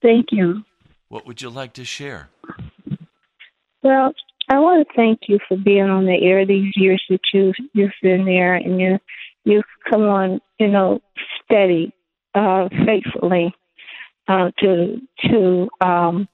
thank 0.00 0.26
you. 0.30 0.62
What 1.08 1.26
would 1.26 1.42
you 1.42 1.50
like 1.50 1.72
to 1.72 1.84
share? 1.84 2.28
Well, 3.82 4.12
I 4.48 4.60
want 4.60 4.86
to 4.86 4.94
thank 4.94 5.22
you 5.26 5.40
for 5.48 5.56
being 5.56 5.90
on 5.90 6.04
the 6.04 6.16
air 6.22 6.46
these 6.46 6.72
years 6.76 7.02
that 7.10 7.22
you've 7.32 7.56
you've 7.72 7.90
been 8.02 8.24
there 8.24 8.54
and 8.54 8.80
you 8.80 8.98
you've 9.44 9.64
come 9.90 10.02
on, 10.02 10.40
you 10.60 10.68
know, 10.68 11.00
steady, 11.42 11.92
uh, 12.36 12.68
faithfully, 12.86 13.52
uh, 14.28 14.52
to 14.60 15.00
to 15.28 15.68
um, 15.80 16.28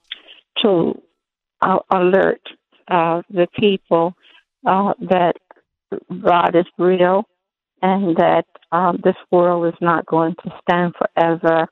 to 0.63 1.01
uh, 1.63 1.79
alert 1.91 2.43
uh, 2.89 3.23
the 3.31 3.47
people 3.59 4.13
uh, 4.67 4.93
that 5.09 5.37
God 6.23 6.55
is 6.57 6.67
real 6.77 7.25
and 7.83 8.17
that 8.17 8.47
um, 8.73 9.01
this 9.03 9.17
world 9.31 9.67
is 9.67 9.81
not 9.81 10.07
going 10.07 10.35
to 10.45 10.53
stand 10.63 10.95
forever, 10.97 11.69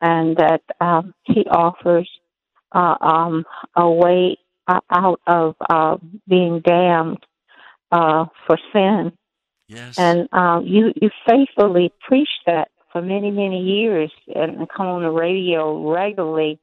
and 0.00 0.36
that 0.36 0.62
um, 0.80 1.14
He 1.24 1.44
offers 1.50 2.08
uh, 2.72 2.96
um, 3.00 3.44
a 3.74 3.90
way 3.90 4.38
uh, 4.68 4.80
out 4.90 5.20
of 5.26 5.54
uh, 5.68 5.96
being 6.28 6.60
damned 6.60 7.24
uh, 7.92 8.26
for 8.46 8.58
sin. 8.72 9.12
Yes. 9.68 9.98
And 9.98 10.28
um, 10.32 10.64
you 10.66 10.92
you 11.00 11.10
faithfully 11.26 11.92
preached 12.06 12.42
that 12.46 12.68
for 12.92 13.02
many 13.02 13.30
many 13.30 13.62
years 13.62 14.12
and 14.34 14.68
come 14.68 14.86
on 14.86 15.02
the 15.02 15.10
radio 15.10 15.90
regularly. 15.90 16.58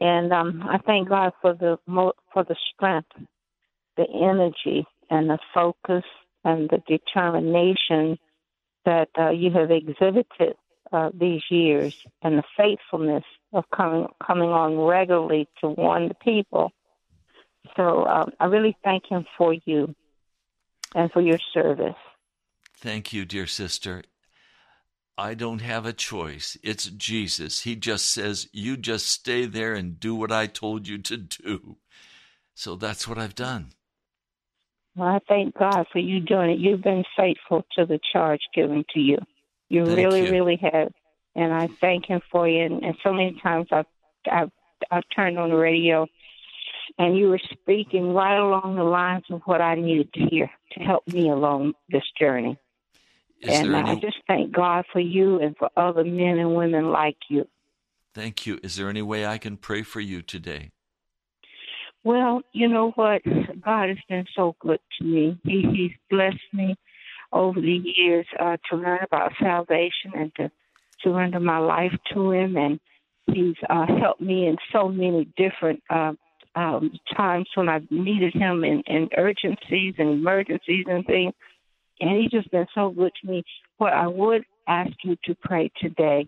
And 0.00 0.32
um, 0.32 0.64
I 0.68 0.78
thank 0.78 1.08
God 1.08 1.32
for 1.40 1.54
the 1.54 1.78
mo- 1.86 2.14
for 2.32 2.44
the 2.44 2.56
strength, 2.74 3.10
the 3.96 4.06
energy, 4.08 4.86
and 5.10 5.30
the 5.30 5.38
focus 5.54 6.04
and 6.44 6.68
the 6.70 6.82
determination 6.86 8.18
that 8.84 9.08
uh, 9.18 9.30
you 9.30 9.50
have 9.52 9.70
exhibited 9.70 10.56
uh, 10.92 11.10
these 11.14 11.42
years, 11.50 11.96
and 12.22 12.38
the 12.38 12.42
faithfulness 12.56 13.24
of 13.52 13.64
coming 13.74 14.06
coming 14.24 14.50
on 14.50 14.78
regularly 14.78 15.48
to 15.60 15.68
warn 15.68 16.08
the 16.08 16.14
people. 16.14 16.70
So 17.76 18.04
um, 18.04 18.32
I 18.38 18.46
really 18.46 18.76
thank 18.84 19.06
Him 19.08 19.24
for 19.38 19.54
you 19.64 19.94
and 20.94 21.10
for 21.10 21.22
your 21.22 21.38
service. 21.54 21.96
Thank 22.76 23.12
you, 23.12 23.24
dear 23.24 23.46
sister. 23.46 24.02
I 25.16 25.34
don't 25.34 25.60
have 25.60 25.86
a 25.86 25.92
choice. 25.92 26.56
It's 26.62 26.86
Jesus. 26.86 27.60
He 27.60 27.76
just 27.76 28.10
says, 28.12 28.48
You 28.52 28.76
just 28.76 29.06
stay 29.06 29.46
there 29.46 29.74
and 29.74 30.00
do 30.00 30.14
what 30.14 30.32
I 30.32 30.46
told 30.46 30.88
you 30.88 30.98
to 30.98 31.16
do. 31.16 31.76
So 32.54 32.76
that's 32.76 33.06
what 33.06 33.18
I've 33.18 33.34
done. 33.34 33.70
Well, 34.94 35.08
I 35.08 35.20
thank 35.28 35.56
God 35.56 35.86
for 35.92 35.98
you 35.98 36.20
doing 36.20 36.50
it. 36.50 36.58
You've 36.58 36.82
been 36.82 37.04
faithful 37.16 37.64
to 37.78 37.86
the 37.86 37.98
charge 38.12 38.40
given 38.54 38.84
to 38.94 39.00
you. 39.00 39.18
You 39.68 39.86
Thank 39.86 39.96
really, 39.96 40.22
you. 40.22 40.30
really 40.30 40.60
have, 40.60 40.92
and 41.34 41.52
I 41.52 41.68
thank 41.80 42.06
Him 42.06 42.20
for 42.30 42.46
you. 42.46 42.64
And, 42.64 42.82
and 42.84 42.94
so 43.02 43.12
many 43.12 43.40
times 43.42 43.68
I've, 43.72 43.86
I've 44.30 44.50
I've 44.90 45.04
turned 45.14 45.38
on 45.38 45.50
the 45.50 45.56
radio, 45.56 46.06
and 46.98 47.16
you 47.16 47.28
were 47.28 47.40
speaking 47.52 48.12
right 48.12 48.36
along 48.38 48.76
the 48.76 48.84
lines 48.84 49.24
of 49.30 49.40
what 49.46 49.60
I 49.60 49.76
needed 49.76 50.12
to 50.14 50.20
hear 50.26 50.50
to 50.72 50.80
help 50.80 51.06
me 51.08 51.30
along 51.30 51.74
this 51.88 52.02
journey. 52.20 52.58
Is 53.40 53.60
and 53.60 53.72
there 53.72 53.84
I 53.84 53.94
just 53.94 54.18
thank 54.26 54.52
God 54.52 54.84
for 54.92 55.00
you 55.00 55.40
and 55.40 55.56
for 55.56 55.70
other 55.76 56.04
men 56.04 56.38
and 56.38 56.54
women 56.54 56.90
like 56.90 57.16
you. 57.28 57.46
thank 58.14 58.46
you. 58.46 58.58
Is 58.62 58.76
there 58.76 58.88
any 58.88 59.02
way 59.02 59.26
I 59.26 59.38
can 59.38 59.56
pray 59.56 59.82
for 59.82 60.00
you 60.00 60.22
today? 60.22 60.70
Well, 62.04 62.42
you 62.52 62.68
know 62.68 62.90
what? 62.96 63.22
God 63.64 63.88
has 63.88 63.98
been 64.08 64.24
so 64.34 64.56
good 64.60 64.80
to 64.98 65.04
me. 65.04 65.38
He, 65.44 65.62
he's 65.72 65.92
blessed 66.10 66.36
me 66.52 66.76
over 67.32 67.60
the 67.60 67.80
years 67.96 68.26
uh, 68.38 68.56
to 68.70 68.76
learn 68.76 68.98
about 69.02 69.32
salvation 69.40 70.12
and 70.14 70.34
to 70.36 70.50
surrender 71.02 71.40
my 71.40 71.58
life 71.58 71.92
to 72.12 72.32
Him. 72.32 72.56
And 72.56 72.80
He's 73.32 73.54
uh, 73.70 73.86
helped 74.00 74.20
me 74.20 74.48
in 74.48 74.56
so 74.72 74.88
many 74.88 75.28
different 75.36 75.80
uh, 75.88 76.12
um, 76.56 76.90
times 77.16 77.46
when 77.54 77.68
I've 77.68 77.88
needed 77.90 78.34
Him 78.34 78.64
in, 78.64 78.82
in 78.86 79.08
urgencies 79.16 79.94
and 79.98 80.10
emergencies 80.10 80.86
and 80.88 81.06
things. 81.06 81.32
And 82.00 82.20
He's 82.20 82.32
just 82.32 82.50
been 82.50 82.66
so 82.74 82.90
good 82.90 83.12
to 83.20 83.30
me. 83.30 83.44
What 83.78 83.92
I 83.92 84.08
would 84.08 84.42
ask 84.66 84.90
you 85.04 85.16
to 85.24 85.36
pray 85.36 85.70
today 85.80 86.26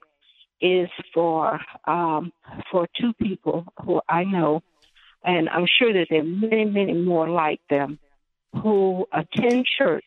is 0.60 0.88
for 1.12 1.58
um, 1.87 2.32
for 2.70 2.87
two 2.98 3.12
people 3.14 3.66
who 3.84 4.00
I 4.08 4.22
know 4.22 4.62
and 5.24 5.48
I'm 5.48 5.66
sure 5.78 5.92
that 5.92 6.06
there 6.10 6.20
are 6.20 6.24
many, 6.24 6.64
many 6.66 6.92
more 6.94 7.28
like 7.28 7.60
them 7.70 7.98
who 8.62 9.06
attend 9.12 9.66
church, 9.78 10.04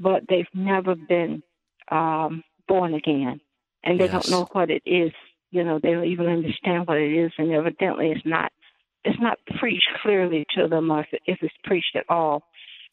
but 0.00 0.22
they've 0.28 0.46
never 0.54 0.94
been 0.94 1.42
um, 1.90 2.42
born 2.66 2.94
again, 2.94 3.40
and 3.84 4.00
they 4.00 4.04
Yes. 4.04 4.12
don't 4.12 4.30
know 4.30 4.48
what 4.52 4.70
it 4.70 4.82
is. 4.86 5.12
You 5.50 5.64
know, 5.64 5.78
they 5.82 5.90
don't 5.90 6.06
even 6.06 6.26
understand 6.26 6.86
what 6.86 6.96
it 6.96 7.12
is, 7.12 7.32
and 7.38 7.52
evidently, 7.52 8.10
it's 8.10 8.26
not 8.26 8.52
it's 9.04 9.20
not 9.20 9.38
preached 9.58 9.88
clearly 10.02 10.46
to 10.56 10.68
them, 10.68 10.90
or 10.90 11.06
if, 11.26 11.38
it's 11.42 11.54
preached 11.64 11.96
at 11.96 12.04
all. 12.08 12.42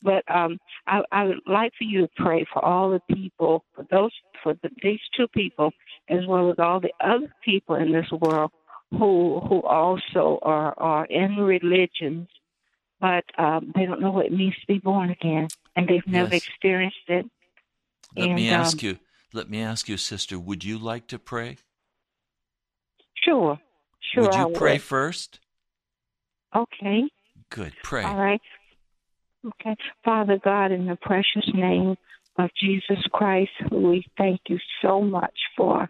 But 0.02 0.23
um, 0.34 0.58
I, 0.88 1.02
I 1.12 1.25
would 1.25 1.41
like 1.45 1.71
for 1.78 1.84
you 1.84 2.02
to 2.02 2.10
pray 2.15 2.45
for 2.52 2.63
all 2.63 2.89
the 2.89 3.15
people, 3.15 3.63
for 3.75 3.86
those, 3.91 4.12
for 4.41 4.54
the, 4.63 4.69
these 4.82 4.99
two 5.15 5.28
people, 5.28 5.71
as 6.10 6.25
well 6.28 6.49
as 6.49 6.56
all 6.58 6.80
the 6.80 6.93
other 7.04 7.34
people 7.43 7.75
in 7.75 7.91
this 7.91 8.10
world 8.12 8.52
who 8.91 9.39
who 9.47 9.62
also 9.62 10.39
are 10.41 10.73
are 10.78 11.06
in 11.06 11.38
religions, 11.38 12.28
but 12.99 13.23
um, 13.38 13.71
they 13.75 13.86
don't 13.86 14.02
know 14.02 14.12
what 14.12 14.25
it 14.25 14.32
means 14.32 14.56
to 14.62 14.67
be 14.67 14.80
born 14.80 15.12
again, 15.12 15.47
and 15.75 15.88
they've 15.88 16.06
never 16.08 16.34
Yes. 16.34 16.43
experienced 16.47 16.97
it. 17.08 17.25
Let 18.15 18.34
me 18.34 18.49
ask 18.49 18.82
um, 18.82 18.89
you, 18.89 18.99
let 19.34 19.49
me 19.49 19.62
ask 19.62 19.88
you, 19.88 19.97
sister, 19.97 20.39
would 20.39 20.63
you 20.63 20.78
like 20.80 21.08
to 21.08 21.19
pray? 21.19 21.58
Sure, 23.23 23.60
sure. 24.13 24.23
would 24.23 24.36
you 24.36 24.49
pray 24.56 24.78
first? 24.80 25.39
Okay. 26.56 27.04
Good. 27.49 27.73
Pray. 27.84 28.04
All 28.04 28.17
right. 28.17 28.41
Okay. 29.45 29.75
Father 30.04 30.39
God, 30.43 30.71
in 30.71 30.86
the 30.88 30.97
precious 30.97 31.47
name 31.54 31.95
of 32.38 32.49
Jesus 32.60 33.02
Christ, 33.12 33.52
we 33.71 34.06
thank 34.17 34.41
you 34.47 34.58
so 34.82 35.02
much 35.02 35.38
for 35.56 35.89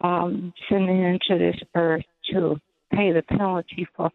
um, 0.00 0.52
sending 0.68 1.02
into 1.02 1.38
this 1.38 1.56
earth 1.74 2.04
to 2.32 2.56
pay 2.92 3.12
the 3.12 3.22
penalty 3.22 3.86
for 3.96 4.10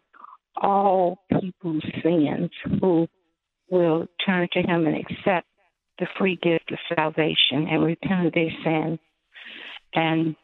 all 0.56 1.24
people's 1.40 1.84
sins 2.02 2.50
who 2.80 3.06
will 3.70 4.06
turn 4.24 4.48
to 4.52 4.60
Him 4.60 4.86
and 4.86 4.96
accept 4.96 5.46
the 5.98 6.06
free 6.18 6.38
gift 6.42 6.72
of 6.72 6.78
salvation 6.94 7.68
and 7.70 7.84
repent 7.84 8.26
of 8.26 8.32
their 8.32 8.50
sins 8.64 8.98
and 9.94 10.34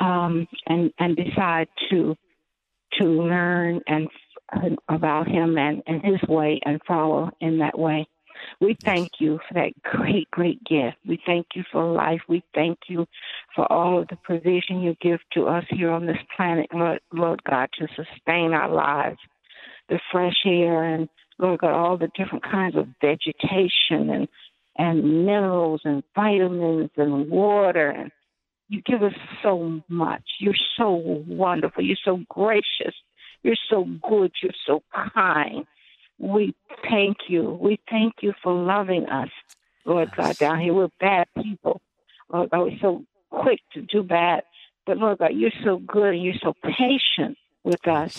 um, 0.00 0.46
and 0.66 0.92
and 0.98 1.16
decide 1.16 1.68
to 1.90 2.14
to 2.98 3.04
learn 3.04 3.80
and 3.86 4.08
about 4.88 5.28
him 5.28 5.58
and, 5.58 5.82
and 5.86 6.02
his 6.02 6.28
way 6.28 6.60
and 6.64 6.80
follow 6.86 7.30
in 7.40 7.58
that 7.58 7.78
way. 7.78 8.06
We 8.60 8.76
thank 8.84 9.12
you 9.18 9.38
for 9.46 9.54
that 9.54 9.72
great, 9.82 10.30
great 10.30 10.62
gift. 10.64 10.96
We 11.06 11.20
thank 11.24 11.46
you 11.54 11.64
for 11.70 11.84
life. 11.84 12.20
We 12.28 12.42
thank 12.54 12.78
you 12.88 13.06
for 13.54 13.70
all 13.72 14.00
of 14.00 14.08
the 14.08 14.16
provision 14.16 14.80
you 14.80 14.96
give 15.00 15.20
to 15.34 15.46
us 15.46 15.64
here 15.70 15.90
on 15.90 16.06
this 16.06 16.18
planet, 16.36 16.66
Lord, 16.72 17.00
Lord 17.12 17.42
God, 17.44 17.68
to 17.78 17.86
sustain 17.88 18.52
our 18.52 18.70
lives. 18.70 19.18
The 19.88 20.00
fresh 20.12 20.44
air 20.44 20.84
and 20.84 21.08
Lord 21.38 21.60
God, 21.60 21.72
all 21.72 21.96
the 21.96 22.10
different 22.16 22.44
kinds 22.44 22.76
of 22.76 22.88
vegetation 23.00 24.10
and 24.10 24.28
and 24.80 25.26
minerals 25.26 25.80
and 25.84 26.04
vitamins 26.14 26.90
and 26.96 27.28
water 27.28 27.90
and 27.90 28.12
you 28.68 28.82
give 28.82 29.02
us 29.02 29.14
so 29.42 29.82
much. 29.88 30.22
You're 30.40 30.54
so 30.76 30.90
wonderful. 31.26 31.82
You're 31.82 31.96
so 32.04 32.20
gracious. 32.28 32.94
You're 33.42 33.56
so 33.70 33.84
good. 34.08 34.32
You're 34.42 34.52
so 34.66 34.82
kind. 35.14 35.66
We 36.18 36.54
thank 36.88 37.16
you. 37.28 37.58
We 37.60 37.80
thank 37.90 38.14
you 38.22 38.32
for 38.42 38.52
loving 38.52 39.06
us, 39.08 39.30
Lord 39.84 40.10
God, 40.16 40.38
down 40.38 40.60
here. 40.60 40.74
We're 40.74 40.88
bad 41.00 41.26
people. 41.42 41.80
Lord 42.32 42.50
God, 42.50 42.62
we're 42.64 42.78
so 42.80 43.04
quick 43.30 43.60
to 43.74 43.82
do 43.82 44.02
bad. 44.02 44.44
But 44.86 44.98
Lord 44.98 45.18
God, 45.18 45.32
you're 45.34 45.50
so 45.64 45.78
good 45.78 46.14
and 46.14 46.22
you're 46.22 46.34
so 46.42 46.54
patient 46.62 47.38
with 47.64 47.86
us, 47.88 48.12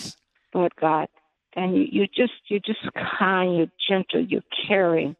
Lord 0.54 0.72
God. 0.80 1.08
And 1.56 1.76
you, 1.76 1.86
you're 1.90 2.06
just 2.06 2.34
you're 2.48 2.60
just 2.60 2.80
kind, 3.18 3.56
you're 3.56 3.68
gentle, 3.88 4.22
you're 4.24 4.42
caring. 4.68 5.16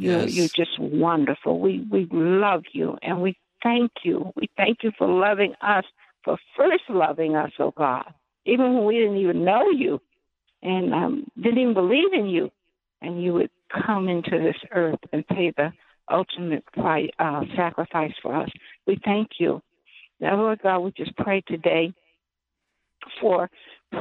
You're 0.00 0.26
Yes. 0.26 0.28
you're 0.28 0.50
just 0.54 0.78
wonderful. 0.78 1.60
We 1.60 1.86
we 1.90 2.08
love 2.12 2.64
you 2.72 2.98
and 3.02 3.22
we 3.22 3.36
thank 3.62 3.92
you. 4.04 4.32
We 4.36 4.50
thank 4.56 4.78
you 4.82 4.92
for 4.98 5.08
loving 5.08 5.54
us, 5.62 5.84
for 6.24 6.38
first 6.56 6.84
loving 6.90 7.36
us, 7.36 7.52
oh 7.58 7.72
God, 7.76 8.04
even 8.46 8.74
when 8.74 8.86
we 8.86 8.98
didn't 8.98 9.18
even 9.18 9.44
know 9.44 9.70
you 9.70 10.00
and 10.62 10.92
um, 10.94 11.26
didn't 11.40 11.58
even 11.58 11.74
believe 11.74 12.12
in 12.12 12.26
you, 12.26 12.50
and 13.00 13.22
you 13.22 13.34
would 13.34 13.50
come 13.86 14.08
into 14.08 14.38
this 14.38 14.56
earth 14.72 14.98
and 15.12 15.26
pay 15.26 15.52
the 15.56 15.72
ultimate 16.10 16.64
price, 16.72 17.10
uh, 17.18 17.44
sacrifice 17.56 18.12
for 18.22 18.34
us. 18.34 18.50
We 18.86 18.98
thank 19.04 19.30
you. 19.38 19.62
Now, 20.20 20.36
Lord 20.36 20.60
God, 20.62 20.80
we 20.80 20.92
just 20.92 21.16
pray 21.16 21.42
today 21.46 21.94
for 23.20 23.50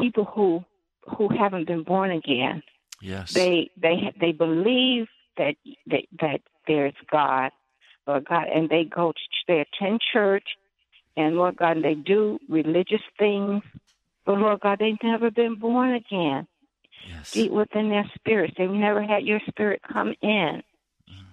people 0.02 0.26
who 0.26 0.64
who 1.18 1.30
haven't 1.30 1.68
been 1.68 1.84
born 1.84 2.12
again. 2.12 2.62
Yes. 3.02 3.34
They 3.34 3.70
they 3.82 4.14
they 4.20 4.32
believe 4.32 5.08
that 5.38 5.56
that, 5.88 6.04
that 6.20 6.42
there's 6.68 6.94
God, 7.10 7.52
Lord 8.06 8.26
God, 8.26 8.48
and 8.54 8.70
they 8.70 8.84
go 8.84 9.12
to 9.12 9.20
they 9.48 9.62
attend 9.62 10.02
church 10.14 10.44
and 11.20 11.36
Lord 11.36 11.58
God, 11.58 11.78
they 11.84 11.96
do 11.96 12.40
religious 12.48 13.02
things, 13.18 13.62
but 14.30 14.38
Lord 14.38 14.60
God, 14.60 14.78
they've 14.78 14.96
never 15.02 15.32
been 15.32 15.56
born 15.56 15.96
again. 15.96 16.46
Yes. 17.10 17.32
Deep 17.32 17.52
within 17.52 17.90
their 17.90 18.06
spirits, 18.14 18.54
they've 18.56 18.70
never 18.70 19.02
had 19.02 19.24
your 19.24 19.40
spirit 19.48 19.82
come 19.92 20.14
in 20.22 20.62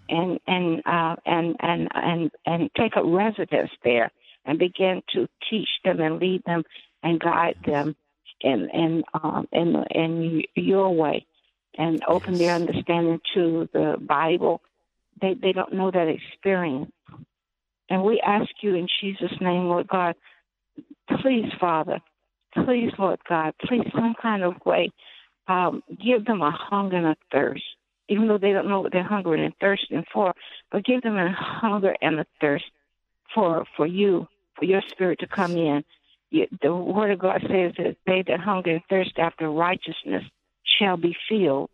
and 0.09 0.41
and 0.47 0.83
uh, 0.87 1.17
and 1.27 1.57
and 1.61 1.89
and 1.93 2.31
and 2.47 2.71
take 2.75 2.97
up 2.97 3.03
residence 3.05 3.69
there 3.85 4.11
and 4.47 4.59
begin 4.59 5.03
to 5.13 5.29
teach 5.51 5.69
them 5.85 6.01
and 6.01 6.19
lead 6.19 6.43
them 6.47 6.63
and 7.03 7.21
guide 7.21 7.57
them 7.67 7.97
in 8.41 8.71
in 8.73 9.03
um, 9.13 9.47
in 9.53 9.77
in 9.91 10.43
your 10.55 10.95
way 10.95 11.27
and 11.77 12.03
open 12.09 12.39
Yes. 12.39 12.39
their 12.39 12.55
understanding 12.55 13.21
to 13.35 13.69
the 13.75 13.97
Bible. 14.01 14.63
They 15.21 15.35
they 15.35 15.53
don't 15.53 15.75
know 15.75 15.91
that 15.91 16.09
experience, 16.09 16.93
and 17.91 18.03
we 18.05 18.23
ask 18.27 18.49
you 18.63 18.75
in 18.75 18.89
Jesus' 19.03 19.39
name, 19.39 19.65
Lord 19.67 19.87
God, 19.87 20.15
please, 21.21 21.53
Father, 21.61 22.01
please, 22.65 22.93
Lord 22.99 23.21
God, 23.29 23.55
please, 23.67 23.87
some 23.95 24.15
kind 24.21 24.43
of 24.43 24.55
way, 24.65 24.91
um, 25.49 25.83
give 26.05 26.25
them 26.25 26.43
a 26.43 26.51
hunger 26.51 26.97
and 26.97 27.07
a 27.07 27.17
thirst 27.31 27.63
even 28.09 28.29
though 28.29 28.39
they 28.39 28.53
don't 28.53 28.69
know 28.69 28.81
what 28.81 28.93
they're 28.93 29.03
hungering 29.03 29.45
and 29.45 29.55
thirsting 29.61 30.05
for, 30.13 30.35
but 30.71 30.85
give 30.85 31.03
them 31.03 31.17
a 31.17 31.33
hunger 31.33 31.95
and 32.01 32.21
a 32.21 32.27
thirst 32.41 32.65
for 33.35 33.65
for 33.77 33.87
you, 33.87 34.27
for 34.57 34.65
your 34.65 34.83
spirit 34.91 35.19
to 35.21 35.27
come 35.27 35.57
in. 35.57 35.85
You, 36.31 36.47
the 36.63 36.75
word 36.75 37.11
of 37.11 37.19
God 37.19 37.41
says 37.43 37.73
that 37.79 37.97
they 38.07 38.23
that 38.27 38.41
hunger 38.41 38.73
and 38.73 38.83
thirst 38.89 39.19
after 39.19 39.51
righteousness 39.51 40.25
shall 40.79 40.97
be 40.97 41.17
filled. 41.29 41.71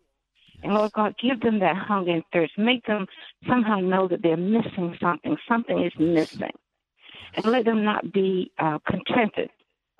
And 0.63 0.73
Lord 0.73 0.93
God, 0.93 1.15
give 1.21 1.41
them 1.41 1.59
that 1.59 1.75
hunger 1.75 2.11
and 2.11 2.23
thirst. 2.31 2.57
Make 2.57 2.85
them 2.85 3.07
somehow 3.47 3.79
know 3.79 4.07
that 4.07 4.21
they're 4.21 4.37
missing 4.37 4.95
something. 5.01 5.35
Something 5.47 5.83
is 5.83 5.91
missing. 5.99 6.51
And 7.35 7.45
let 7.45 7.65
them 7.65 7.83
not 7.83 8.13
be 8.13 8.51
uh, 8.59 8.79
contented 8.87 9.49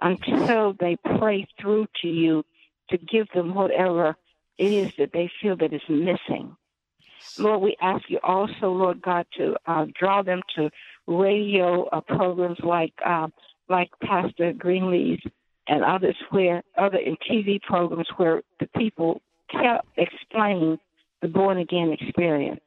until 0.03 0.73
they 0.79 0.97
pray 1.17 1.47
through 1.59 1.87
to 2.01 2.07
you 2.07 2.43
to 2.89 2.97
give 2.97 3.27
them 3.33 3.55
whatever 3.55 4.15
it 4.57 4.71
is 4.71 4.91
that 4.97 5.11
they 5.13 5.31
feel 5.41 5.55
that 5.57 5.73
is 5.73 5.81
missing. 5.89 6.55
Lord, 7.39 7.61
we 7.61 7.77
ask 7.81 8.03
you 8.09 8.19
also, 8.21 8.71
Lord 8.71 9.01
God, 9.01 9.25
to 9.37 9.55
uh, 9.65 9.85
draw 9.97 10.21
them 10.21 10.41
to 10.57 10.69
radio 11.07 11.85
uh, 11.85 12.01
programs 12.01 12.59
like 12.63 12.93
uh, 13.03 13.29
like 13.69 13.89
Pastor 14.03 14.51
Greenlee's 14.51 15.21
and 15.67 15.83
others, 15.85 16.17
where 16.31 16.61
other 16.77 16.97
in 16.97 17.15
TV 17.29 17.61
programs 17.61 18.07
where 18.17 18.43
the 18.59 18.67
people 18.75 19.21
can 19.49 19.79
explain 19.95 20.77
the 21.21 21.29
born 21.29 21.57
again 21.57 21.95
experience 21.97 22.59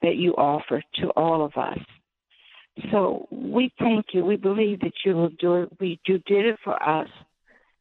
that 0.00 0.16
you 0.16 0.32
offer 0.32 0.82
to 0.94 1.10
all 1.10 1.44
of 1.44 1.56
us. 1.56 1.78
So 2.90 3.28
we 3.30 3.72
thank 3.78 4.06
you. 4.12 4.24
We 4.24 4.36
believe 4.36 4.80
that 4.80 4.92
you 5.04 5.14
will 5.14 5.30
do 5.38 5.62
it. 5.62 5.72
We 5.78 6.00
you 6.06 6.18
did 6.18 6.46
it 6.46 6.58
for 6.64 6.80
us 6.82 7.08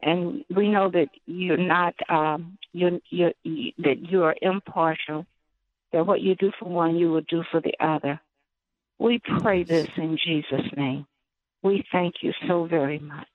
and 0.02 0.44
we 0.56 0.70
know 0.70 0.90
that 0.90 1.10
you're 1.26 1.58
not 1.58 1.94
um, 2.10 2.58
you 2.74 3.02
you 3.10 3.32
you 3.44 3.72
that 3.80 4.00
you 4.00 4.24
are 4.24 4.36
impartial. 4.42 5.26
That 5.94 6.06
what 6.06 6.22
you 6.22 6.36
do 6.36 6.52
for 6.58 6.70
one, 6.70 6.96
you 6.96 7.12
will 7.12 7.24
do 7.30 7.44
for 7.52 7.60
the 7.60 7.74
other. 7.80 8.20
We 8.98 9.20
pray 9.42 9.64
this 9.64 9.90
in 9.98 10.18
Jesus' 10.24 10.72
name. 10.78 11.06
We 11.64 11.84
thank 11.92 12.16
you 12.22 12.32
so 12.48 12.66
very 12.66 13.00
much. 13.00 13.28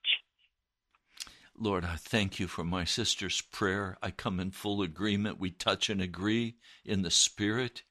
Lord, 1.59 1.85
I 1.85 1.95
thank 1.97 2.39
you 2.39 2.47
for 2.47 2.63
my 2.63 2.83
sister's 2.83 3.41
prayer. 3.41 3.97
I 4.01 4.11
come 4.11 4.39
in 4.39 4.51
full 4.51 4.81
agreement. 4.81 5.39
We 5.39 5.51
touch 5.51 5.89
and 5.89 6.01
agree 6.01 6.55
in 6.83 7.03
the 7.03 7.11
Spirit. 7.11 7.83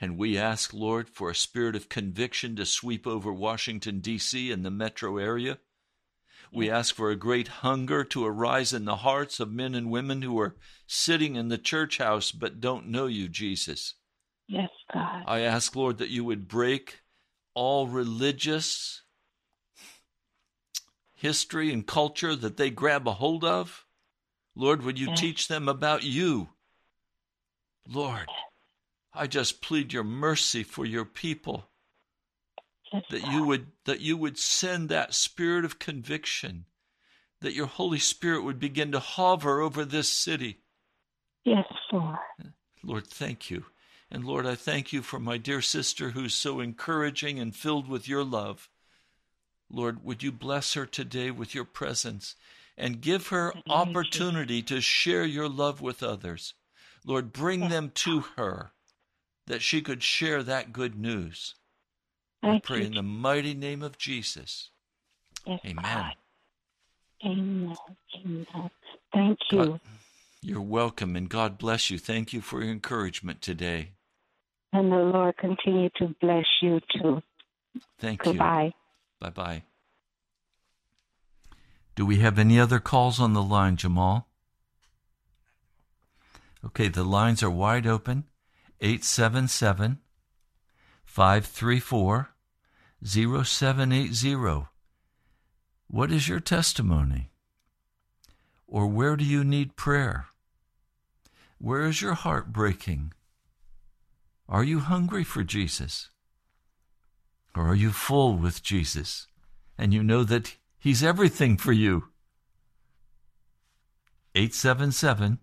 And 0.00 0.16
we 0.16 0.38
ask, 0.38 0.72
Lord, 0.72 1.10
for 1.10 1.30
a 1.30 1.34
spirit 1.34 1.76
of 1.76 1.88
conviction 1.88 2.56
to 2.56 2.64
sweep 2.64 3.06
over 3.06 3.32
Washington, 3.32 4.00
D.C. 4.00 4.50
and 4.50 4.64
the 4.64 4.70
metro 4.70 5.18
area. 5.18 5.58
We 6.52 6.70
ask 6.70 6.94
for 6.94 7.10
a 7.10 7.16
great 7.16 7.48
hunger 7.48 8.02
to 8.04 8.24
arise 8.24 8.72
in 8.72 8.84
the 8.84 8.96
hearts 8.96 9.38
of 9.38 9.52
men 9.52 9.74
and 9.74 9.90
women 9.90 10.22
who 10.22 10.38
are 10.40 10.56
sitting 10.86 11.36
in 11.36 11.48
the 11.48 11.58
church 11.58 11.98
house 11.98 12.32
but 12.32 12.60
don't 12.60 12.88
know 12.88 13.06
you, 13.06 13.28
Jesus. 13.28 13.94
Yes, 14.48 14.70
God. 14.92 15.22
I 15.26 15.40
ask, 15.40 15.76
Lord, 15.76 15.98
that 15.98 16.08
you 16.08 16.24
would 16.24 16.48
break 16.48 17.02
all 17.54 17.86
religious 17.86 19.02
history 21.14 21.72
and 21.72 21.86
culture 21.86 22.34
that 22.34 22.56
they 22.56 22.70
grab 22.70 23.06
a 23.06 23.12
hold 23.12 23.44
of. 23.44 23.84
Lord, 24.56 24.82
would 24.82 24.98
you 24.98 25.08
Yes. 25.08 25.20
teach 25.20 25.48
them 25.48 25.68
about 25.68 26.02
you? 26.02 26.48
Lord, 27.86 28.28
I 29.12 29.26
just 29.26 29.60
plead 29.60 29.92
your 29.92 30.04
mercy 30.04 30.62
for 30.62 30.84
your 30.84 31.04
people 31.04 31.64
Yes, 32.92 33.04
that 33.10 33.22
God. 33.22 33.32
you 33.32 33.44
would 33.44 33.66
that 33.84 34.00
you 34.00 34.16
would 34.16 34.38
send 34.38 34.88
that 34.88 35.14
spirit 35.14 35.64
of 35.64 35.78
conviction 35.78 36.66
that 37.40 37.54
your 37.54 37.66
holy 37.66 37.98
spirit 37.98 38.42
would 38.44 38.58
begin 38.58 38.92
to 38.92 38.98
hover 39.00 39.60
over 39.60 39.84
this 39.84 40.08
city 40.10 40.58
Yes, 41.44 41.64
Lord. 41.92 42.18
lord 42.82 43.06
thank 43.06 43.50
you 43.50 43.64
and 44.10 44.24
lord 44.24 44.44
i 44.46 44.54
thank 44.54 44.92
you 44.92 45.02
for 45.02 45.18
my 45.20 45.36
dear 45.38 45.62
sister 45.62 46.10
who's 46.10 46.34
so 46.34 46.60
encouraging 46.60 47.38
and 47.38 47.54
filled 47.54 47.88
with 47.88 48.08
your 48.08 48.24
love 48.24 48.68
lord 49.70 50.04
would 50.04 50.22
you 50.22 50.32
bless 50.32 50.74
her 50.74 50.86
today 50.86 51.30
with 51.30 51.54
your 51.54 51.64
presence 51.64 52.34
and 52.76 53.00
give 53.00 53.28
her 53.28 53.52
In 53.52 53.62
the 53.66 53.74
name 53.74 53.78
of 53.88 53.96
opportunity 53.96 54.62
to 54.62 54.80
share 54.80 55.24
your 55.24 55.48
love 55.48 55.80
with 55.80 56.02
others 56.02 56.54
lord 57.04 57.32
bring 57.32 57.60
Yes. 57.60 57.70
them 57.70 57.90
to 57.94 58.20
her 58.36 58.72
that 59.46 59.62
she 59.62 59.82
could 59.82 60.02
share 60.02 60.42
that 60.42 60.72
good 60.72 60.98
news 60.98 61.54
I 62.42 62.60
pray 62.62 62.80
you. 62.80 62.86
in 62.86 62.94
the 62.94 63.02
mighty 63.02 63.54
name 63.54 63.82
of 63.82 63.98
Jesus. 63.98 64.70
Yes, 65.46 65.60
Amen. 65.64 65.84
God. 65.84 66.14
Amen. 67.24 67.76
Amen. 68.16 68.70
Thank 69.12 69.38
you. 69.50 69.58
God, 69.58 69.80
you're 70.42 70.60
welcome 70.60 71.16
and 71.16 71.28
God 71.28 71.58
bless 71.58 71.90
you. 71.90 71.98
Thank 71.98 72.32
you 72.32 72.40
for 72.40 72.62
your 72.62 72.72
encouragement 72.72 73.42
today. 73.42 73.92
And 74.72 74.90
the 74.90 74.96
Lord 74.96 75.36
continue 75.36 75.90
to 75.96 76.14
bless 76.20 76.46
you 76.62 76.80
too. 76.92 77.22
Thank 77.98 78.24
you. 78.24 78.32
Goodbye. 78.32 78.72
Bye 79.20 79.30
bye. 79.30 79.62
Do 81.94 82.06
we 82.06 82.20
have 82.20 82.38
any 82.38 82.58
other 82.58 82.78
calls 82.78 83.20
on 83.20 83.34
the 83.34 83.42
line, 83.42 83.76
Jamal? 83.76 84.28
Okay, 86.64 86.88
the 86.88 87.04
lines 87.04 87.42
are 87.42 87.50
wide 87.50 87.86
open 87.86 88.24
877 88.82 89.98
534 91.04 92.30
0780. 93.04 94.66
What 95.88 96.10
is 96.10 96.28
your 96.28 96.40
testimony? 96.40 97.30
Or 98.66 98.86
where 98.86 99.16
do 99.16 99.24
you 99.24 99.44
need 99.44 99.76
prayer? 99.76 100.28
Where 101.58 101.82
is 101.82 102.00
your 102.00 102.14
heart 102.14 102.52
breaking? 102.52 103.12
Are 104.48 104.64
you 104.64 104.80
hungry 104.80 105.24
for 105.24 105.42
Jesus? 105.42 106.08
Or 107.54 107.68
are 107.68 107.74
you 107.74 107.90
full 107.90 108.36
with 108.36 108.62
Jesus 108.62 109.26
and 109.76 109.92
you 109.92 110.02
know 110.02 110.24
that 110.24 110.56
He's 110.78 111.02
everything 111.02 111.58
for 111.58 111.72
you? 111.72 112.04
877 114.34 115.38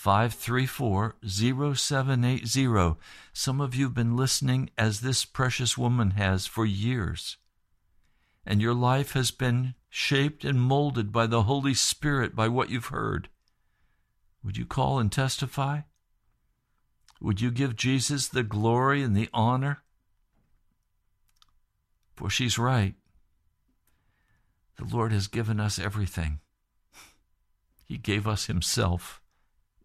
534 0.00 1.16
0780. 1.26 2.96
Some 3.34 3.60
of 3.60 3.74
you 3.74 3.84
have 3.84 3.92
been 3.92 4.16
listening 4.16 4.70
as 4.78 5.00
this 5.00 5.26
precious 5.26 5.76
woman 5.76 6.12
has 6.12 6.46
for 6.46 6.64
years, 6.64 7.36
and 8.46 8.62
your 8.62 8.72
life 8.72 9.12
has 9.12 9.30
been 9.30 9.74
shaped 9.90 10.42
and 10.42 10.58
molded 10.58 11.12
by 11.12 11.26
the 11.26 11.42
Holy 11.42 11.74
Spirit 11.74 12.34
by 12.34 12.48
what 12.48 12.70
you've 12.70 12.86
heard. 12.86 13.28
Would 14.42 14.56
you 14.56 14.64
call 14.64 14.98
and 14.98 15.12
testify? 15.12 15.80
Would 17.20 17.42
you 17.42 17.50
give 17.50 17.76
Jesus 17.76 18.26
the 18.26 18.42
glory 18.42 19.02
and 19.02 19.14
the 19.14 19.28
honor? 19.34 19.82
For 22.16 22.30
she's 22.30 22.56
right. 22.56 22.94
The 24.78 24.86
Lord 24.86 25.12
has 25.12 25.26
given 25.26 25.60
us 25.60 25.78
everything. 25.78 26.40
He 27.84 27.98
gave 27.98 28.26
us 28.26 28.46
Himself. 28.46 29.20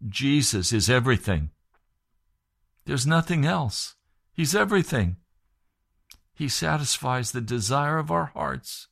Jesus 0.07 0.71
is 0.73 0.89
everything. 0.89 1.51
There's 2.85 3.07
nothing 3.07 3.45
else. 3.45 3.95
He's 4.33 4.55
everything. 4.55 5.17
He 6.33 6.49
satisfies 6.49 7.31
the 7.31 7.41
desire 7.41 7.97
of 7.97 8.11
our 8.11 8.25
hearts. 8.25 8.87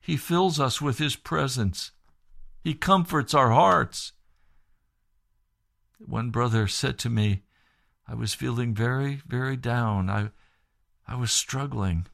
He 0.00 0.16
fills 0.16 0.58
us 0.58 0.80
with 0.80 0.98
His 0.98 1.16
presence. 1.16 1.92
He 2.64 2.74
comforts 2.74 3.34
our 3.34 3.50
hearts. 3.50 4.12
One 5.98 6.30
brother 6.30 6.66
said 6.66 6.98
to 7.00 7.10
me, 7.10 7.42
I 8.06 8.14
was 8.14 8.32
feeling 8.32 8.74
very, 8.74 9.20
very 9.26 9.56
down. 9.56 10.08
I, 10.08 10.30
I 11.06 11.16
was 11.16 11.30
struggling. 11.30 12.06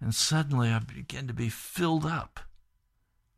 And 0.00 0.14
suddenly 0.14 0.70
I 0.70 0.78
began 0.78 1.26
to 1.26 1.34
be 1.34 1.48
filled 1.48 2.06
up. 2.06 2.40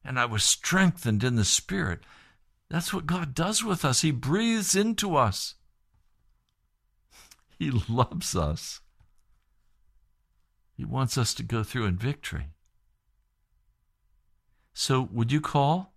And 0.05 0.19
I 0.19 0.27
was 0.27 0.45
strengthened 0.45 1.25
in 1.25 1.37
the 1.37 1.45
Spirit. 1.45 2.01
That's 2.71 2.93
what 2.93 3.07
God 3.07 3.35
does 3.35 3.65
with 3.65 3.85
us. 3.85 4.03
He 4.03 4.11
breathes 4.11 4.75
into 4.75 5.17
us. 5.17 5.55
He 7.59 7.73
loves 7.73 8.37
us. 8.37 8.81
He 10.77 10.85
wants 10.85 11.19
us 11.19 11.35
to 11.35 11.43
go 11.43 11.65
through 11.65 11.87
in 11.87 11.97
victory. 11.97 12.51
So, 14.73 15.09
would 15.11 15.33
you 15.33 15.41
call? 15.41 15.93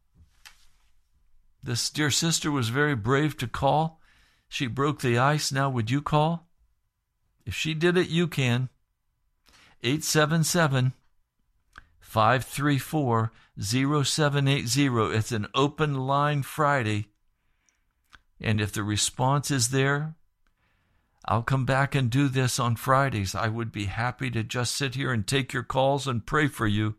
This 1.62 1.92
dear 1.92 2.10
sister 2.10 2.50
was 2.50 2.70
very 2.70 2.96
brave 2.96 3.38
to 3.38 3.48
call. 3.48 4.00
She 4.50 4.66
broke 4.66 5.02
the 5.02 5.20
ice. 5.20 5.52
Now, 5.52 5.70
would 5.70 5.92
you 5.92 6.02
call? 6.02 6.48
If 7.46 7.54
she 7.54 7.76
did 7.76 7.96
it, 7.96 8.10
you 8.10 8.28
can. 8.28 8.70
877 9.84 10.94
534 12.00 13.32
0780. 13.62 15.16
It's 15.16 15.32
an 15.32 15.48
open 15.54 15.96
line 16.08 16.44
Friday. 16.44 17.08
And 18.40 18.60
if 18.60 18.72
the 18.72 18.84
response 18.84 19.52
is 19.52 19.70
there, 19.70 20.16
I'll 21.26 21.44
come 21.44 21.66
back 21.66 21.94
and 21.94 22.10
do 22.10 22.28
this 22.28 22.60
on 22.60 22.76
Fridays. 22.76 23.36
I 23.36 23.48
would 23.48 23.72
be 23.72 23.86
happy 23.86 24.32
to 24.32 24.44
just 24.44 24.76
sit 24.76 24.96
here 24.96 25.14
and 25.14 25.28
take 25.28 25.54
your 25.54 25.64
calls 25.64 26.08
and 26.08 26.26
pray 26.26 26.48
for 26.48 26.66
you. 26.66 26.96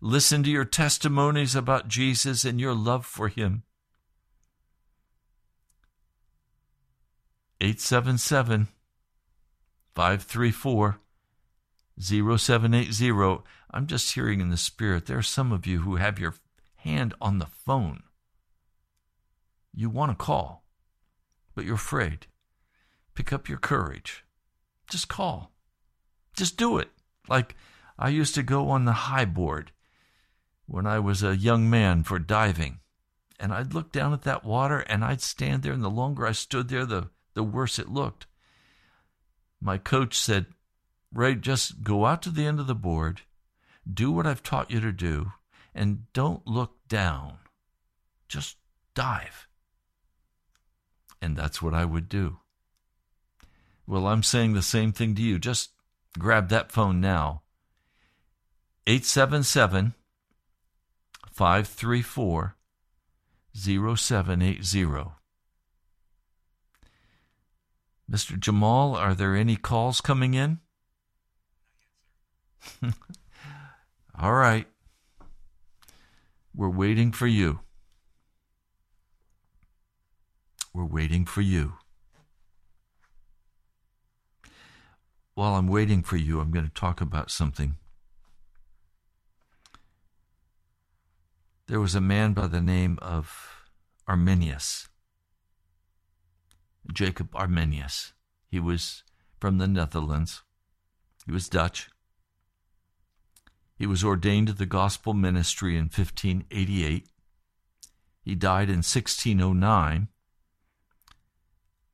Listen 0.00 0.42
to 0.42 0.50
your 0.50 0.66
testimonies 0.66 1.54
about 1.54 1.88
Jesus 1.88 2.44
and 2.44 2.60
your 2.60 2.74
love 2.74 3.06
for 3.06 3.28
him. 3.28 3.62
877 7.60 8.68
534 9.94 10.98
0780. 11.98 13.42
I'm 13.70 13.86
just 13.86 14.14
hearing 14.14 14.40
in 14.40 14.50
the 14.50 14.56
spirit 14.56 15.06
there 15.06 15.18
are 15.18 15.22
some 15.22 15.52
of 15.52 15.66
you 15.66 15.80
who 15.80 15.96
have 15.96 16.18
your 16.18 16.34
hand 16.76 17.14
on 17.20 17.38
the 17.38 17.46
phone. 17.46 18.02
You 19.74 19.90
want 19.90 20.12
to 20.12 20.24
call, 20.24 20.64
but 21.54 21.64
you're 21.64 21.74
afraid. 21.74 22.26
Pick 23.14 23.32
up 23.32 23.48
your 23.48 23.58
courage. 23.58 24.24
Just 24.90 25.08
call. 25.08 25.52
Just 26.36 26.56
do 26.56 26.78
it. 26.78 26.90
Like 27.28 27.56
I 27.98 28.08
used 28.08 28.34
to 28.34 28.42
go 28.42 28.70
on 28.70 28.84
the 28.84 28.92
high 28.92 29.24
board 29.24 29.72
when 30.66 30.86
I 30.86 30.98
was 30.98 31.22
a 31.22 31.36
young 31.36 31.68
man 31.70 32.02
for 32.02 32.18
diving. 32.18 32.80
And 33.38 33.52
I'd 33.52 33.74
look 33.74 33.92
down 33.92 34.12
at 34.12 34.22
that 34.22 34.44
water 34.44 34.80
and 34.80 35.04
I'd 35.04 35.20
stand 35.20 35.62
there, 35.62 35.72
and 35.72 35.82
the 35.82 35.90
longer 35.90 36.26
I 36.26 36.32
stood 36.32 36.68
there, 36.68 36.86
the, 36.86 37.10
the 37.34 37.42
worse 37.42 37.78
it 37.78 37.88
looked. 37.88 38.26
My 39.60 39.78
coach 39.78 40.16
said, 40.16 40.46
Ray, 41.14 41.36
just 41.36 41.84
go 41.84 42.06
out 42.06 42.22
to 42.22 42.30
the 42.30 42.44
end 42.44 42.58
of 42.58 42.66
the 42.66 42.74
board, 42.74 43.22
do 43.90 44.10
what 44.10 44.26
I've 44.26 44.42
taught 44.42 44.72
you 44.72 44.80
to 44.80 44.90
do, 44.90 45.32
and 45.72 46.12
don't 46.12 46.44
look 46.46 46.72
down. 46.88 47.38
Just 48.28 48.56
dive. 48.94 49.46
And 51.22 51.36
that's 51.36 51.62
what 51.62 51.72
I 51.72 51.84
would 51.84 52.08
do. 52.08 52.38
Well, 53.86 54.08
I'm 54.08 54.24
saying 54.24 54.54
the 54.54 54.62
same 54.62 54.92
thing 54.92 55.14
to 55.14 55.22
you. 55.22 55.38
Just 55.38 55.70
grab 56.18 56.48
that 56.48 56.72
phone 56.72 57.00
now. 57.00 57.42
877 58.86 59.94
534 61.30 62.56
0780. 63.54 65.12
Mr. 68.10 68.38
Jamal, 68.38 68.96
are 68.96 69.14
there 69.14 69.34
any 69.34 69.56
calls 69.56 70.00
coming 70.00 70.34
in? 70.34 70.58
All 74.18 74.32
right. 74.32 74.66
We're 76.54 76.68
waiting 76.68 77.12
for 77.12 77.26
you. 77.26 77.60
We're 80.72 80.84
waiting 80.84 81.24
for 81.24 81.40
you. 81.40 81.74
While 85.34 85.54
I'm 85.54 85.68
waiting 85.68 86.02
for 86.02 86.16
you, 86.16 86.40
I'm 86.40 86.52
going 86.52 86.66
to 86.66 86.72
talk 86.72 87.00
about 87.00 87.30
something. 87.30 87.76
There 91.66 91.80
was 91.80 91.94
a 91.94 92.00
man 92.00 92.34
by 92.34 92.46
the 92.46 92.60
name 92.60 92.98
of 93.00 93.66
Arminius, 94.06 94.88
Jacob 96.92 97.34
Arminius. 97.34 98.12
He 98.48 98.60
was 98.60 99.02
from 99.40 99.58
the 99.58 99.66
Netherlands. 99.66 100.42
He 101.26 101.32
was 101.32 101.48
Dutch. 101.48 101.88
He 103.76 103.86
was 103.86 104.04
ordained 104.04 104.46
to 104.48 104.52
the 104.52 104.66
gospel 104.66 105.14
ministry 105.14 105.76
in 105.76 105.84
1588. 105.84 107.08
He 108.22 108.34
died 108.34 108.68
in 108.68 108.76
1609. 108.76 110.08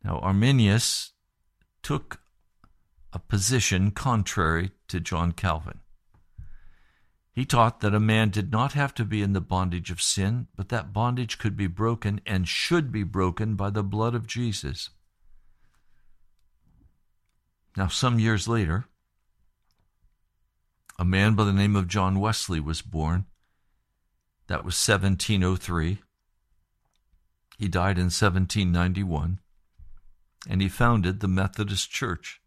Now, 0.05 0.19
Arminius 0.19 1.13
took 1.83 2.21
a 3.13 3.19
position 3.19 3.91
contrary 3.91 4.71
to 4.89 5.01
John 5.01 5.33
Calvin. 5.33 5.81
He 7.33 7.45
taught 7.45 7.81
that 7.81 7.95
a 7.95 8.01
man 8.01 8.31
did 8.31 8.53
not 8.53 8.73
have 8.73 8.95
to 8.95 9.05
be 9.05 9.23
in 9.23 9.33
the 9.33 9.41
bondage 9.41 9.91
of 9.91 10.03
sin, 10.03 10.49
but 10.57 10.69
that 10.69 10.93
bondage 10.93 11.39
could 11.39 11.57
be 11.57 11.67
broken 11.67 12.21
and 12.27 12.47
should 12.47 12.93
be 12.93 13.03
broken 13.03 13.55
by 13.55 13.71
the 13.71 13.83
blood 13.83 14.15
of 14.15 14.27
Jesus. 14.27 14.91
Now, 17.77 17.87
some 17.87 18.19
years 18.19 18.49
later, 18.49 18.87
a 21.01 21.05
man 21.05 21.35
by 21.35 21.45
the 21.45 21.53
name 21.53 21.77
of 21.77 21.89
John 21.89 22.21
Wesley 22.21 22.61
was 22.61 22.83
born. 22.83 23.25
That 24.49 24.67
was 24.67 24.75
1703. 24.87 25.99
He 27.57 27.69
died 27.69 27.97
in 27.97 28.11
1791, 28.11 29.41
and 30.47 30.61
he 30.61 30.69
founded 30.69 31.21
the 31.21 31.27
Methodist 31.27 31.91
Church. 31.91 32.43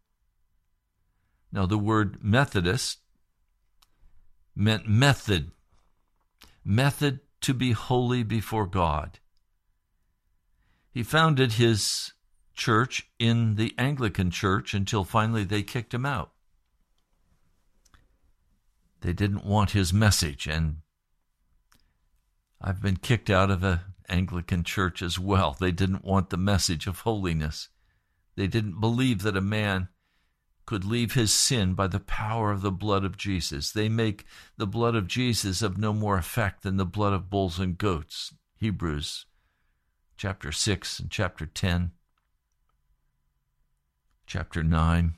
Now, 1.50 1.66
the 1.66 1.76
word 1.76 2.22
Methodist 2.22 3.00
meant 4.54 4.86
method, 4.86 5.50
method 6.64 7.18
to 7.40 7.54
be 7.54 7.72
holy 7.72 8.22
before 8.22 8.68
God. 8.68 9.18
He 10.92 11.02
founded 11.02 11.54
his 11.54 12.12
church 12.54 13.08
in 13.18 13.56
the 13.56 13.74
Anglican 13.76 14.30
church 14.30 14.74
until 14.74 15.02
finally 15.02 15.42
they 15.42 15.64
kicked 15.64 15.92
him 15.92 16.06
out. 16.06 16.33
They 19.04 19.12
didn't 19.12 19.44
want 19.44 19.72
his 19.72 19.92
message, 19.92 20.46
and 20.46 20.78
I've 22.58 22.80
been 22.80 22.96
kicked 22.96 23.28
out 23.28 23.50
of 23.50 23.62
an 23.62 23.80
Anglican 24.08 24.64
church 24.64 25.02
as 25.02 25.18
well. 25.18 25.54
They 25.60 25.72
didn't 25.72 26.06
want 26.06 26.30
the 26.30 26.38
message 26.38 26.86
of 26.86 27.00
holiness. 27.00 27.68
They 28.34 28.46
didn't 28.46 28.80
believe 28.80 29.20
that 29.20 29.36
a 29.36 29.42
man 29.42 29.88
could 30.64 30.86
leave 30.86 31.12
his 31.12 31.34
sin 31.34 31.74
by 31.74 31.86
the 31.86 32.00
power 32.00 32.50
of 32.50 32.62
the 32.62 32.72
blood 32.72 33.04
of 33.04 33.18
Jesus. 33.18 33.72
They 33.72 33.90
make 33.90 34.24
the 34.56 34.66
blood 34.66 34.94
of 34.94 35.06
Jesus 35.06 35.60
of 35.60 35.76
no 35.76 35.92
more 35.92 36.16
effect 36.16 36.62
than 36.62 36.78
the 36.78 36.86
blood 36.86 37.12
of 37.12 37.28
bulls 37.28 37.58
and 37.58 37.76
goats. 37.76 38.32
Hebrews 38.56 39.26
chapter 40.16 40.50
6 40.50 40.98
and 41.00 41.10
chapter 41.10 41.44
10, 41.44 41.90
chapter 44.26 44.62
9. 44.62 45.16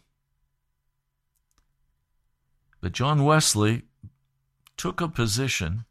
But 2.80 2.92
John 2.92 3.24
Wesley 3.24 3.82
took 4.76 5.00
a 5.00 5.08
position 5.08 5.84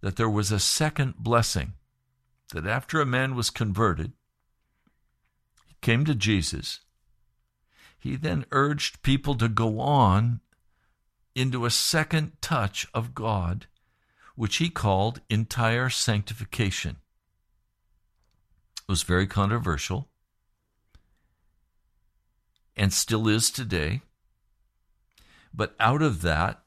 that 0.00 0.16
there 0.16 0.30
was 0.30 0.52
a 0.52 0.60
second 0.60 1.16
blessing, 1.16 1.72
that 2.52 2.66
after 2.66 3.00
a 3.00 3.06
man 3.06 3.34
was 3.34 3.50
converted, 3.50 4.12
he 5.66 5.74
came 5.80 6.04
to 6.04 6.14
Jesus. 6.14 6.80
He 7.98 8.16
then 8.16 8.46
urged 8.52 9.02
people 9.02 9.34
to 9.36 9.48
go 9.48 9.80
on 9.80 10.40
into 11.34 11.66
a 11.66 11.70
second 11.70 12.32
touch 12.40 12.86
of 12.94 13.14
God, 13.14 13.66
which 14.36 14.56
he 14.56 14.70
called 14.70 15.20
entire 15.28 15.90
sanctification. 15.90 16.96
It 18.88 18.92
was 18.92 19.02
very 19.02 19.26
controversial 19.26 20.08
and 22.76 22.92
still 22.92 23.26
is 23.26 23.50
today. 23.50 24.02
But 25.56 25.74
out 25.80 26.02
of 26.02 26.20
that, 26.20 26.62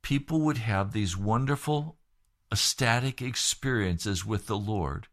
people 0.00 0.40
would 0.40 0.56
have 0.56 0.92
these 0.92 1.16
wonderful, 1.16 1.98
ecstatic 2.50 3.20
experiences 3.20 4.24
with 4.24 4.46
the 4.46 4.56
Lord 4.56 5.08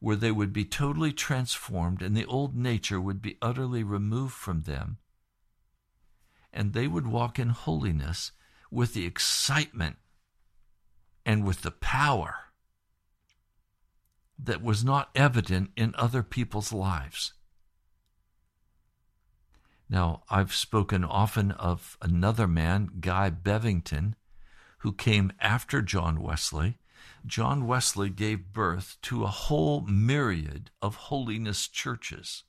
where 0.00 0.16
they 0.16 0.32
would 0.32 0.52
be 0.52 0.64
totally 0.64 1.12
transformed 1.12 2.02
and 2.02 2.16
the 2.16 2.26
old 2.26 2.56
nature 2.56 3.00
would 3.00 3.20
be 3.20 3.38
utterly 3.42 3.82
removed 3.82 4.34
from 4.34 4.62
them. 4.62 4.98
And 6.52 6.72
they 6.72 6.86
would 6.86 7.06
walk 7.06 7.38
in 7.38 7.50
holiness 7.50 8.32
with 8.70 8.94
the 8.94 9.04
excitement 9.04 9.96
and 11.24 11.44
with 11.44 11.62
the 11.62 11.70
power 11.70 12.36
that 14.38 14.62
was 14.62 14.84
not 14.84 15.10
evident 15.14 15.70
in 15.76 15.94
other 15.96 16.22
people's 16.22 16.72
lives. 16.72 17.34
Now, 19.88 20.24
I've 20.28 20.54
spoken 20.54 21.04
often 21.04 21.52
of 21.52 21.96
another 22.02 22.48
man, 22.48 22.90
Guy 23.00 23.30
Bevington, 23.30 24.14
who 24.78 24.92
came 24.92 25.32
after 25.40 25.80
John 25.80 26.20
Wesley. 26.20 26.78
John 27.24 27.66
Wesley 27.66 28.10
gave 28.10 28.52
birth 28.52 28.96
to 29.02 29.24
a 29.24 29.28
whole 29.28 29.82
myriad 29.82 30.70
of 30.82 30.96
holiness 30.96 31.68
churches, 31.68 32.44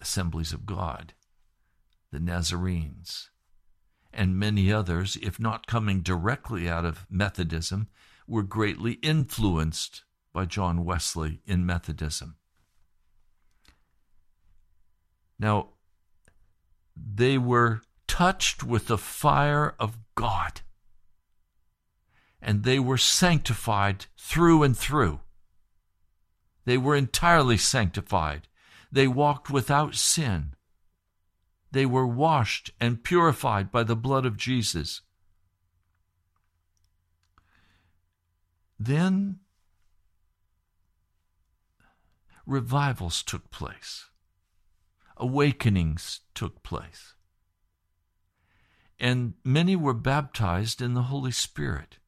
Assemblies 0.00 0.52
of 0.52 0.66
God, 0.66 1.14
the 2.10 2.20
Nazarenes, 2.20 3.30
and 4.12 4.38
many 4.38 4.72
others, 4.72 5.16
if 5.22 5.40
not 5.40 5.66
coming 5.66 6.00
directly 6.00 6.68
out 6.68 6.84
of 6.84 7.06
Methodism, 7.08 7.88
were 8.26 8.42
greatly 8.42 8.94
influenced 8.94 10.04
by 10.32 10.44
John 10.44 10.84
Wesley 10.84 11.40
in 11.46 11.64
Methodism. 11.64 12.36
Now, 15.42 15.70
they 16.96 17.36
were 17.36 17.82
touched 18.06 18.62
with 18.62 18.86
the 18.86 18.96
fire 18.96 19.74
of 19.80 19.98
God, 20.14 20.60
and 22.40 22.62
they 22.62 22.78
were 22.78 22.96
sanctified 22.96 24.06
through 24.16 24.62
and 24.62 24.78
through. 24.78 25.18
They 26.64 26.78
were 26.78 26.94
entirely 26.94 27.56
sanctified. 27.56 28.46
They 28.92 29.08
walked 29.08 29.50
without 29.50 29.96
sin. 29.96 30.54
They 31.72 31.86
were 31.86 32.06
washed 32.06 32.70
and 32.78 33.02
purified 33.02 33.72
by 33.72 33.82
the 33.82 33.96
blood 33.96 34.24
of 34.24 34.36
Jesus. 34.36 35.00
Then 38.78 39.40
revivals 42.46 43.24
took 43.24 43.50
place, 43.50 44.06
awakenings 45.16 46.20
took 46.34 46.62
place, 46.62 47.14
and 48.98 49.34
many 49.44 49.76
were 49.76 49.94
baptized 49.94 50.80
in 50.80 50.94
the 50.94 51.02
Holy 51.02 51.32
Spirit 51.32 51.98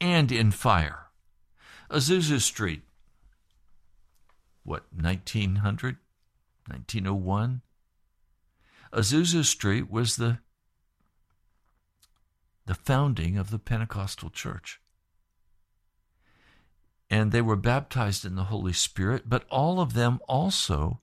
and 0.00 0.30
in 0.30 0.50
fire. 0.50 1.06
Azusa 1.90 2.40
Street, 2.40 2.82
what, 4.62 4.84
1900, 4.94 5.96
1901? 6.66 7.62
Azusa 8.92 9.44
Street 9.44 9.90
was 9.90 10.16
the, 10.16 10.38
the 12.66 12.74
founding 12.74 13.38
of 13.38 13.50
the 13.50 13.58
Pentecostal 13.58 14.30
Church 14.30 14.80
and 17.10 17.32
they 17.32 17.40
were 17.40 17.56
baptized 17.56 18.24
in 18.24 18.34
the 18.34 18.44
Holy 18.44 18.72
Spirit, 18.72 19.24
but 19.28 19.44
all 19.50 19.80
of 19.80 19.94
them 19.94 20.20
also 20.28 21.00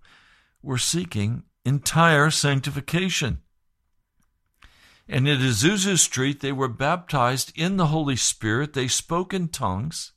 were 0.65 0.77
seeking 0.77 1.43
entire 1.63 2.29
sanctification. 2.29 3.39
And 5.07 5.27
at 5.27 5.37
Azusa 5.37 5.99
Street, 5.99 6.39
they 6.39 6.51
were 6.51 6.67
baptized 6.67 7.53
in 7.55 7.77
the 7.77 7.87
Holy 7.87 8.15
Spirit, 8.15 8.73
they 8.73 8.87
spoke 8.87 9.33
in 9.33 9.49
tongues, 9.49 10.13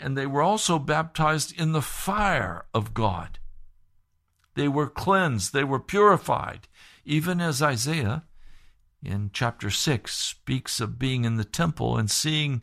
and 0.00 0.16
they 0.16 0.26
were 0.26 0.42
also 0.42 0.78
baptized 0.78 1.58
in 1.60 1.72
the 1.72 1.82
fire 1.82 2.64
of 2.72 2.94
God. 2.94 3.38
They 4.54 4.68
were 4.68 4.88
cleansed, 4.88 5.52
they 5.52 5.64
were 5.64 5.80
purified, 5.80 6.68
even 7.04 7.40
as 7.40 7.62
Isaiah 7.62 8.24
in 9.02 9.30
chapter 9.32 9.70
6 9.70 10.14
speaks 10.14 10.80
of 10.80 10.98
being 10.98 11.24
in 11.24 11.36
the 11.36 11.44
temple 11.44 11.96
and 11.96 12.10
seeing 12.10 12.62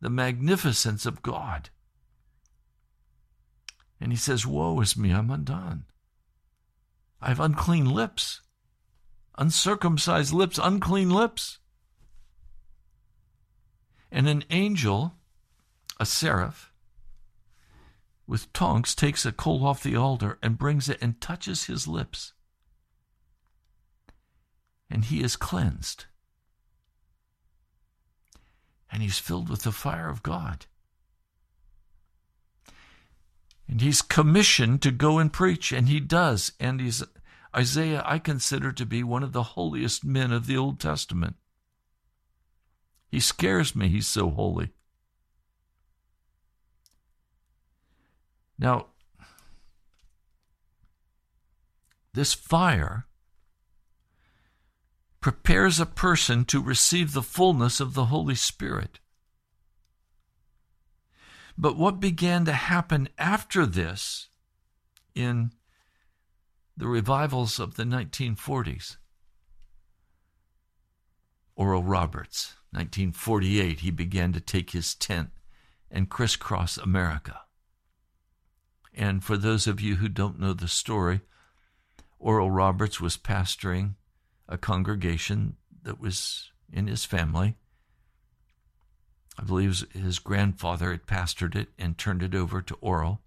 the 0.00 0.10
magnificence 0.10 1.06
of 1.06 1.22
God. 1.22 1.70
And 4.00 4.12
he 4.12 4.16
says, 4.16 4.46
Woe 4.46 4.80
is 4.80 4.96
me, 4.96 5.12
I'm 5.12 5.30
undone. 5.30 5.84
I 7.20 7.28
have 7.28 7.40
unclean 7.40 7.86
lips, 7.86 8.42
uncircumcised 9.38 10.32
lips, 10.32 10.58
unclean 10.62 11.10
lips. 11.10 11.58
And 14.12 14.28
an 14.28 14.44
angel, 14.50 15.14
a 15.98 16.06
seraph, 16.06 16.72
with 18.26 18.52
tongs 18.52 18.94
takes 18.94 19.24
a 19.24 19.32
coal 19.32 19.66
off 19.66 19.82
the 19.82 19.96
altar 19.96 20.38
and 20.42 20.58
brings 20.58 20.88
it 20.88 20.98
and 21.00 21.20
touches 21.20 21.64
his 21.64 21.86
lips. 21.86 22.32
And 24.90 25.06
he 25.06 25.22
is 25.22 25.36
cleansed 25.36 26.06
and 28.90 29.02
he's 29.02 29.18
filled 29.18 29.48
with 29.48 29.62
the 29.62 29.72
fire 29.72 30.08
of 30.08 30.22
God. 30.22 30.66
And 33.76 33.82
he's 33.82 34.00
commissioned 34.00 34.80
to 34.80 34.90
go 34.90 35.18
and 35.18 35.30
preach, 35.30 35.70
and 35.70 35.86
he 35.86 36.00
does. 36.00 36.52
And 36.58 36.80
he's 36.80 37.04
Isaiah, 37.54 38.02
I 38.06 38.18
consider 38.18 38.72
to 38.72 38.86
be 38.86 39.02
one 39.02 39.22
of 39.22 39.34
the 39.34 39.42
holiest 39.42 40.02
men 40.02 40.32
of 40.32 40.46
the 40.46 40.56
Old 40.56 40.80
Testament. 40.80 41.36
He 43.10 43.20
scares 43.20 43.76
me, 43.76 43.88
he's 43.88 44.06
so 44.06 44.30
holy. 44.30 44.70
Now, 48.58 48.86
this 52.14 52.32
fire 52.32 53.04
prepares 55.20 55.78
a 55.78 55.84
person 55.84 56.46
to 56.46 56.62
receive 56.62 57.12
the 57.12 57.22
fullness 57.22 57.78
of 57.78 57.92
the 57.92 58.06
Holy 58.06 58.36
Spirit. 58.36 59.00
But 61.58 61.76
what 61.76 62.00
began 62.00 62.44
to 62.44 62.52
happen 62.52 63.08
after 63.18 63.64
this 63.64 64.28
in 65.14 65.52
the 66.76 66.86
revivals 66.86 67.58
of 67.58 67.76
the 67.76 67.84
1940s? 67.84 68.96
Oral 71.54 71.82
Roberts, 71.82 72.54
1948, 72.72 73.80
he 73.80 73.90
began 73.90 74.32
to 74.34 74.40
take 74.40 74.72
his 74.72 74.94
tent 74.94 75.30
and 75.90 76.10
crisscross 76.10 76.76
America. 76.76 77.40
And 78.92 79.24
for 79.24 79.38
those 79.38 79.66
of 79.66 79.80
you 79.80 79.96
who 79.96 80.08
don't 80.08 80.38
know 80.38 80.52
the 80.52 80.68
story, 80.68 81.22
Oral 82.18 82.50
Roberts 82.50 83.00
was 83.00 83.16
pastoring 83.16 83.94
a 84.48 84.58
congregation 84.58 85.56
that 85.82 86.00
was 86.00 86.50
in 86.70 86.86
his 86.86 87.04
family. 87.04 87.56
I 89.38 89.44
believe 89.44 89.84
his 89.92 90.18
grandfather 90.18 90.90
had 90.90 91.06
pastored 91.06 91.54
it 91.54 91.68
and 91.78 91.96
turned 91.96 92.22
it 92.22 92.34
over 92.34 92.62
to 92.62 92.78
Oral. 92.80 93.20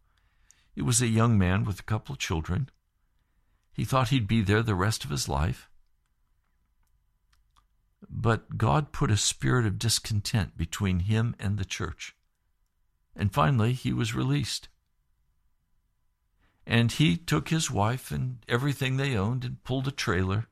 He 0.74 0.82
was 0.82 1.01
a 1.01 1.07
young 1.07 1.38
man 1.38 1.66
with 1.66 1.80
a 1.80 1.84
couple 1.84 2.14
of 2.14 2.20
children. 2.20 2.70
He 3.74 3.86
thought 3.86 4.10
he'd 4.10 4.28
be 4.28 4.41
there 4.41 4.64
the 4.64 4.76
rest 4.76 5.03
of 5.03 5.10
his 5.10 5.30
life. 5.30 5.70
But 8.10 8.57
God 8.57 8.91
put 8.91 9.12
a 9.12 9.18
spirit 9.18 9.66
of 9.66 9.78
discontent 9.78 10.57
between 10.57 10.99
him 10.99 11.36
and 11.39 11.57
the 11.57 11.66
church. 11.66 12.16
And 13.16 13.34
finally, 13.34 13.74
he 13.74 13.93
was 13.93 14.16
released. 14.16 14.70
And 16.66 16.91
he 16.91 17.18
took 17.18 17.49
his 17.49 17.70
wife 17.70 18.12
and 18.12 18.38
everything 18.47 18.97
they 18.97 19.18
owned 19.18 19.43
and 19.43 19.64
pulled 19.64 19.88
a 19.88 19.91
trailer 19.91 20.47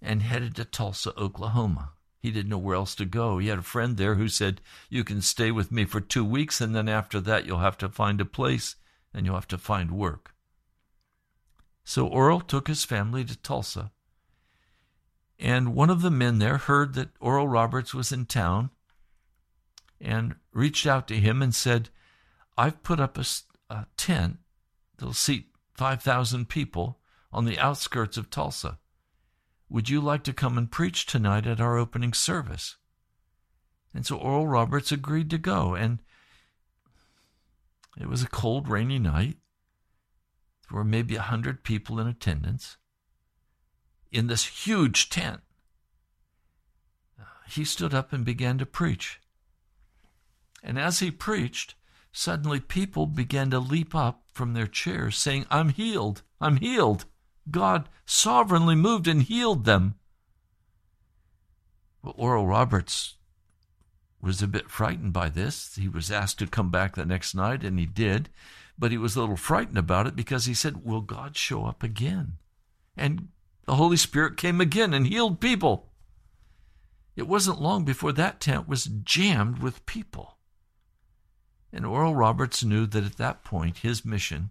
and 0.00 0.22
headed 0.22 0.54
to 0.56 0.64
Tulsa, 0.64 1.12
Oklahoma. 1.18 1.92
He 2.22 2.30
didn't 2.30 2.50
know 2.50 2.58
where 2.58 2.76
else 2.76 2.94
to 2.94 3.04
go. 3.04 3.38
He 3.38 3.48
had 3.48 3.58
a 3.58 3.62
friend 3.62 3.96
there 3.96 4.14
who 4.14 4.28
said, 4.28 4.60
You 4.88 5.02
can 5.02 5.20
stay 5.20 5.50
with 5.50 5.72
me 5.72 5.84
for 5.84 6.00
two 6.00 6.24
weeks, 6.24 6.60
and 6.60 6.72
then 6.72 6.88
after 6.88 7.20
that, 7.20 7.46
you'll 7.46 7.58
have 7.58 7.76
to 7.78 7.88
find 7.88 8.20
a 8.20 8.24
place 8.24 8.76
and 9.12 9.26
you'll 9.26 9.34
have 9.34 9.48
to 9.48 9.58
find 9.58 9.90
work. 9.90 10.32
So 11.82 12.06
Oral 12.06 12.40
took 12.40 12.68
his 12.68 12.84
family 12.84 13.24
to 13.24 13.36
Tulsa. 13.36 13.90
And 15.36 15.74
one 15.74 15.90
of 15.90 16.00
the 16.02 16.10
men 16.12 16.38
there 16.38 16.58
heard 16.58 16.94
that 16.94 17.10
Oral 17.18 17.48
Roberts 17.48 17.92
was 17.92 18.12
in 18.12 18.26
town 18.26 18.70
and 20.00 20.36
reached 20.52 20.86
out 20.86 21.08
to 21.08 21.16
him 21.16 21.42
and 21.42 21.52
said, 21.52 21.88
I've 22.56 22.84
put 22.84 23.00
up 23.00 23.18
a, 23.18 23.24
a 23.68 23.86
tent 23.96 24.38
that'll 24.96 25.12
seat 25.12 25.48
5,000 25.74 26.48
people 26.48 27.00
on 27.32 27.46
the 27.46 27.58
outskirts 27.58 28.16
of 28.16 28.30
Tulsa. 28.30 28.78
Would 29.72 29.88
you 29.88 30.02
like 30.02 30.22
to 30.24 30.34
come 30.34 30.58
and 30.58 30.70
preach 30.70 31.06
tonight 31.06 31.46
at 31.46 31.58
our 31.58 31.78
opening 31.78 32.12
service? 32.12 32.76
And 33.94 34.04
so 34.04 34.18
Oral 34.18 34.46
Roberts 34.46 34.92
agreed 34.92 35.30
to 35.30 35.38
go. 35.38 35.74
And 35.74 36.00
it 37.98 38.06
was 38.06 38.22
a 38.22 38.28
cold, 38.28 38.68
rainy 38.68 38.98
night. 38.98 39.38
There 40.68 40.76
were 40.76 40.84
maybe 40.84 41.16
a 41.16 41.22
hundred 41.22 41.64
people 41.64 41.98
in 41.98 42.06
attendance 42.06 42.76
in 44.10 44.26
this 44.26 44.44
huge 44.44 45.08
tent. 45.08 45.40
He 47.48 47.64
stood 47.64 47.94
up 47.94 48.12
and 48.12 48.26
began 48.26 48.58
to 48.58 48.66
preach. 48.66 49.20
And 50.62 50.78
as 50.78 50.98
he 50.98 51.10
preached, 51.10 51.76
suddenly 52.12 52.60
people 52.60 53.06
began 53.06 53.48
to 53.50 53.58
leap 53.58 53.94
up 53.94 54.24
from 54.34 54.52
their 54.52 54.66
chairs 54.66 55.16
saying, 55.16 55.46
I'm 55.50 55.70
healed, 55.70 56.20
I'm 56.42 56.58
healed. 56.58 57.06
God 57.50 57.88
sovereignly 58.06 58.74
moved 58.74 59.06
and 59.06 59.22
healed 59.22 59.64
them. 59.64 59.94
But 62.02 62.14
Oral 62.16 62.46
Roberts 62.46 63.16
was 64.20 64.42
a 64.42 64.46
bit 64.46 64.70
frightened 64.70 65.12
by 65.12 65.28
this. 65.28 65.74
He 65.74 65.88
was 65.88 66.10
asked 66.10 66.38
to 66.38 66.46
come 66.46 66.70
back 66.70 66.94
the 66.94 67.04
next 67.04 67.34
night, 67.34 67.64
and 67.64 67.78
he 67.78 67.86
did. 67.86 68.28
But 68.78 68.90
he 68.90 68.98
was 68.98 69.16
a 69.16 69.20
little 69.20 69.36
frightened 69.36 69.78
about 69.78 70.06
it 70.06 70.16
because 70.16 70.46
he 70.46 70.54
said, 70.54 70.84
Will 70.84 71.00
God 71.00 71.36
show 71.36 71.66
up 71.66 71.82
again? 71.82 72.38
And 72.96 73.28
the 73.66 73.76
Holy 73.76 73.96
Spirit 73.96 74.36
came 74.36 74.60
again 74.60 74.94
and 74.94 75.06
healed 75.06 75.40
people. 75.40 75.92
It 77.14 77.28
wasn't 77.28 77.60
long 77.60 77.84
before 77.84 78.12
that 78.12 78.40
tent 78.40 78.66
was 78.66 78.86
jammed 78.86 79.58
with 79.58 79.84
people. 79.86 80.38
And 81.72 81.86
Oral 81.86 82.14
Roberts 82.14 82.64
knew 82.64 82.86
that 82.86 83.04
at 83.04 83.16
that 83.18 83.44
point 83.44 83.78
his 83.78 84.04
mission 84.04 84.50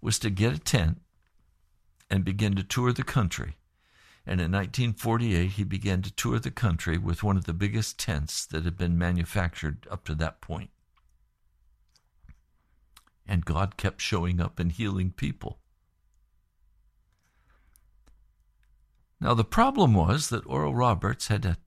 was 0.00 0.18
to 0.20 0.30
get 0.30 0.54
a 0.54 0.58
tent 0.58 1.00
and 2.10 2.24
begin 2.24 2.54
to 2.54 2.62
tour 2.62 2.92
the 2.92 3.02
country 3.02 3.56
And 4.26 4.40
in 4.40 4.52
1948, 4.52 5.50
he 5.50 5.64
began 5.64 6.00
to 6.02 6.10
tour 6.10 6.38
the 6.38 6.50
country 6.50 6.96
with 6.96 7.22
one 7.22 7.36
of 7.36 7.44
the 7.44 7.52
biggest 7.52 7.98
tents 7.98 8.46
that 8.46 8.64
had 8.64 8.76
been 8.76 8.96
manufactured 8.96 9.86
up 9.90 10.04
to 10.06 10.14
that 10.14 10.40
point. 10.40 10.70
And 13.26 13.44
God 13.44 13.76
kept 13.76 14.00
showing 14.00 14.40
up 14.40 14.58
and 14.58 14.72
healing 14.72 15.10
people. 15.10 15.58
Now, 19.20 19.34
the 19.34 19.44
problem 19.44 19.94
was 19.94 20.28
that 20.28 20.46
Oral 20.46 20.74
Roberts 20.74 21.28
had 21.28 21.44
a 21.44 21.58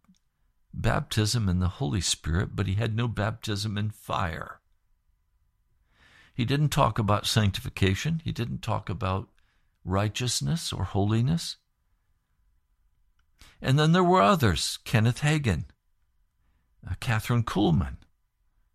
baptism 0.73 1.49
in 1.49 1.59
the 1.59 1.67
Holy 1.67 2.01
Spirit, 2.01 2.55
but 2.55 2.67
he 2.67 2.75
had 2.75 2.95
no 2.95 3.07
baptism 3.07 3.77
in 3.77 3.89
fire. 3.89 4.61
He 6.33 6.45
didn't 6.45 6.69
talk 6.69 6.99
about 6.99 7.25
sanctification, 7.25 8.21
he 8.23 8.31
didn't 8.31 8.61
talk 8.61 8.89
about 8.89 9.29
righteousness 9.87 10.73
or 10.73 10.83
holiness. 10.83 11.55
And 13.61 13.79
then 13.79 13.93
there 13.93 14.03
were 14.03 14.21
others 14.21 14.77
Kenneth 14.83 15.21
Hagin, 15.21 15.65
uh, 16.87 16.93
Kathryn 17.01 17.43
Kuhlman, 17.43 17.97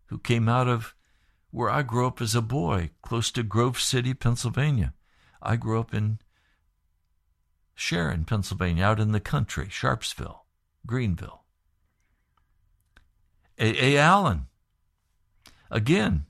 who 0.07 0.17
came 0.17 0.49
out 0.49 0.67
of 0.67 0.95
where 1.51 1.69
I 1.69 1.83
grew 1.83 2.07
up 2.07 2.19
as 2.19 2.35
a 2.35 2.41
boy, 2.41 2.89
close 3.01 3.31
to 3.31 3.43
Grove 3.43 3.79
City, 3.79 4.13
Pennsylvania. 4.13 4.93
I 5.41 5.55
grew 5.55 5.79
up 5.79 5.93
in 5.93 6.17
Sharon, 7.75 8.25
Pennsylvania, 8.25 8.83
out 8.83 8.99
in 8.99 9.11
the 9.11 9.19
country, 9.19 9.67
Sharpsville, 9.67 10.39
Greenville. 10.85 11.43
A. 13.59 13.95
A. 13.95 13.97
Allen, 13.99 14.47
again, 15.69 16.25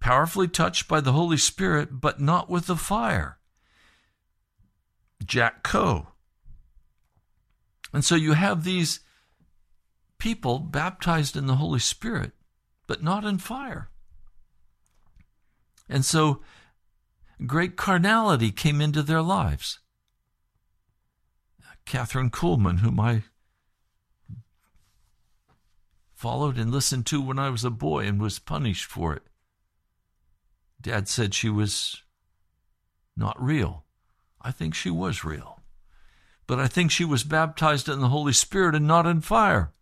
powerfully 0.00 0.48
touched 0.48 0.88
by 0.88 1.00
the 1.00 1.12
Holy 1.12 1.36
Spirit, 1.36 2.00
but 2.00 2.18
not 2.18 2.48
with 2.48 2.66
the 2.66 2.76
fire. 2.76 3.39
Jack 5.24 5.62
Coe. 5.62 6.08
And 7.92 8.04
so 8.04 8.14
you 8.14 8.34
have 8.34 8.64
these 8.64 9.00
people 10.18 10.58
baptized 10.58 11.36
in 11.36 11.46
the 11.46 11.56
Holy 11.56 11.80
Spirit, 11.80 12.32
but 12.86 13.02
not 13.02 13.24
in 13.24 13.38
fire. 13.38 13.90
And 15.88 16.04
so 16.04 16.40
great 17.46 17.76
carnality 17.76 18.52
came 18.52 18.80
into 18.80 19.02
their 19.02 19.22
lives. 19.22 19.80
Kathryn 21.84 22.30
Kuhlman, 22.30 22.78
whom 22.78 23.00
I 23.00 23.24
followed 26.14 26.58
and 26.58 26.70
listened 26.70 27.06
to 27.06 27.20
when 27.20 27.38
I 27.38 27.48
was 27.48 27.64
a 27.64 27.70
boy 27.70 28.06
and 28.06 28.20
was 28.20 28.38
punished 28.38 28.84
for 28.84 29.14
it. 29.14 29.22
Dad 30.80 31.08
said 31.08 31.34
she 31.34 31.48
was 31.48 32.02
not 33.16 33.42
real. 33.42 33.84
I 34.40 34.52
think 34.52 34.74
she 34.74 34.90
was 34.90 35.24
real. 35.24 35.60
But 36.46 36.58
I 36.58 36.66
think 36.66 36.90
she 36.90 37.04
was 37.04 37.24
baptized 37.24 37.88
in 37.88 38.00
the 38.00 38.08
Holy 38.08 38.32
Spirit 38.32 38.74
and 38.74 38.86
not 38.86 39.06
in 39.06 39.20
fire. 39.20 39.72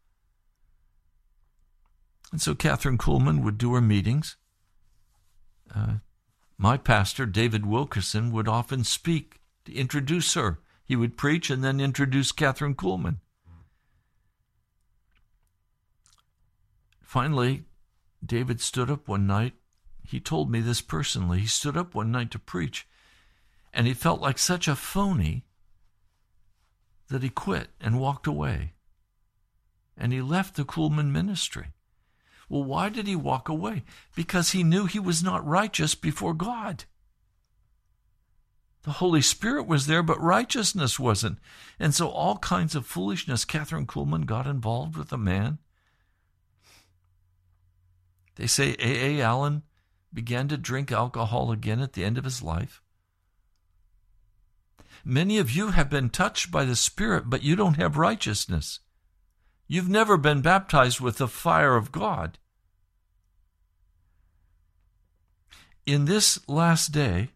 And 2.31 2.41
so 2.41 2.55
Kathryn 2.55 2.99
Kuhlman 2.99 3.43
would 3.43 3.57
do 3.57 3.75
her 3.75 3.81
meetings. 3.81 4.37
Uh, 5.75 5.95
my 6.59 6.77
pastor, 6.77 7.25
David 7.25 7.65
Wilkerson, 7.65 8.33
would 8.33 8.49
often 8.49 8.85
speak 8.85 9.41
to 9.65 9.73
introduce 9.73 10.35
her. 10.35 10.61
He 10.85 10.97
would 10.97 11.17
preach 11.17 11.51
and 11.51 11.63
then 11.63 11.81
introduce 11.81 12.33
Kathryn 12.33 12.75
Kuhlman. 12.75 13.19
Finally, 17.03 17.65
David 18.25 18.61
stood 18.61 18.91
up 18.91 19.09
one 19.09 19.27
night. 19.27 19.55
He 20.03 20.21
told 20.21 20.51
me 20.51 20.61
this 20.61 20.81
personally. 20.81 21.41
He 21.41 21.47
stood 21.47 21.77
up 21.77 21.95
one 21.95 22.11
night 22.11 22.31
to 22.33 22.39
preach, 22.39 22.87
and 23.79 23.87
he 23.87 23.95
felt 23.95 24.21
like 24.21 24.39
such 24.39 24.67
a 24.67 24.75
phony 24.75 25.45
that 27.11 27.23
he 27.23 27.29
quit 27.29 27.69
and 27.81 28.01
walked 28.01 28.27
away. 28.27 28.73
And 29.97 30.13
he 30.13 30.21
left 30.21 30.57
the 30.57 30.65
Kuhlman 30.65 31.13
ministry. 31.13 31.67
Well, 32.49 32.65
why 32.65 32.89
did 32.89 33.07
he 33.07 33.15
walk 33.15 33.49
away? 33.49 33.85
Because 34.17 34.51
he 34.51 34.65
knew 34.65 34.87
he 34.87 34.99
was 34.99 35.23
not 35.23 35.47
righteous 35.47 35.95
before 35.95 36.35
God. 36.35 36.87
The 38.83 38.95
Holy 38.95 39.23
Spirit 39.23 39.69
was 39.69 39.87
there, 39.87 40.03
but 40.03 40.21
righteousness 40.21 40.99
wasn't. 40.99 41.39
And 41.79 41.95
so 41.95 42.09
all 42.09 42.39
kinds 42.39 42.75
of 42.75 42.85
foolishness. 42.85 43.45
Kathryn 43.45 43.87
Kuhlman 43.87 44.27
got 44.27 44.49
involved 44.49 44.97
with 44.97 45.13
a 45.13 45.19
man. 45.19 45.59
They 48.35 48.49
say 48.49 48.75
A. 48.81 49.21
A. 49.21 49.23
Allen 49.23 49.63
began 50.13 50.49
to 50.49 50.57
drink 50.57 50.91
alcohol 50.91 51.53
again 51.53 51.79
at 51.79 51.93
the 51.93 52.05
end 52.05 52.19
of 52.19 52.25
his 52.25 52.43
life. 52.43 52.83
Many 55.11 55.39
of 55.39 55.51
you 55.51 55.69
have 55.69 55.89
been 55.89 56.11
touched 56.11 56.51
by 56.51 56.67
the 56.67 56.77
Spirit, 56.77 57.31
but 57.31 57.43
you 57.43 57.57
don't 57.57 57.79
have 57.79 57.97
righteousness. 57.97 58.81
You've 59.67 59.89
never 59.89 60.19
been 60.19 60.43
baptized 60.43 61.01
with 61.01 61.17
the 61.17 61.27
fire 61.27 61.77
of 61.77 61.91
God. 61.91 62.37
In 65.87 66.05
this 66.05 66.47
last 66.47 66.93
day, 66.93 67.31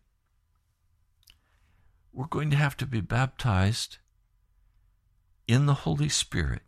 we're 2.13 2.27
going 2.27 2.51
to 2.51 2.59
have 2.59 2.77
to 2.77 2.85
be 2.85 3.01
baptized 3.01 3.97
in 5.49 5.65
the 5.65 5.73
Holy 5.73 6.11
Spirit 6.11 6.61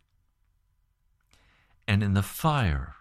and 1.87 2.01
in 2.01 2.15
the 2.15 2.23
fire. 2.23 2.95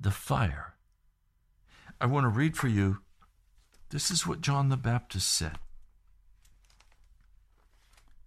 The 0.00 0.10
fire. 0.10 0.76
I 2.00 2.06
want 2.06 2.24
to 2.24 2.28
read 2.28 2.56
for 2.56 2.68
you. 2.68 3.00
This 3.90 4.10
is 4.10 4.26
what 4.26 4.40
John 4.40 4.70
the 4.70 4.78
Baptist 4.78 5.28
said. 5.28 5.58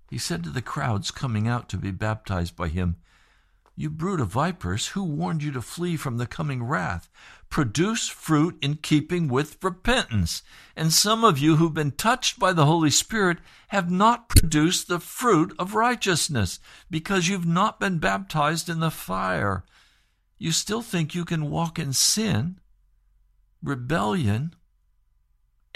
He 0.09 0.17
said 0.17 0.43
to 0.43 0.49
the 0.49 0.61
crowds 0.61 1.11
coming 1.11 1.47
out 1.47 1.67
to 1.69 1.77
be 1.77 1.91
baptized 1.91 2.55
by 2.55 2.69
him, 2.69 2.95
You 3.75 3.89
brood 3.89 4.21
of 4.21 4.29
vipers, 4.29 4.87
who 4.87 5.03
warned 5.03 5.43
you 5.43 5.51
to 5.51 5.61
flee 5.61 5.97
from 5.97 6.17
the 6.17 6.25
coming 6.25 6.63
wrath? 6.63 7.09
Produce 7.49 8.07
fruit 8.07 8.57
in 8.61 8.75
keeping 8.75 9.27
with 9.27 9.61
repentance. 9.61 10.43
And 10.75 10.93
some 10.93 11.23
of 11.23 11.37
you 11.37 11.57
who've 11.57 11.73
been 11.73 11.91
touched 11.91 12.39
by 12.39 12.53
the 12.53 12.65
Holy 12.65 12.89
Spirit 12.89 13.39
have 13.69 13.91
not 13.91 14.29
produced 14.29 14.87
the 14.87 14.99
fruit 14.99 15.53
of 15.59 15.75
righteousness 15.75 16.59
because 16.89 17.27
you've 17.27 17.45
not 17.45 17.79
been 17.79 17.99
baptized 17.99 18.69
in 18.69 18.79
the 18.79 18.91
fire. 18.91 19.65
You 20.37 20.51
still 20.51 20.81
think 20.81 21.15
you 21.15 21.25
can 21.25 21.49
walk 21.49 21.79
in 21.79 21.93
sin, 21.93 22.59
rebellion, 23.61 24.53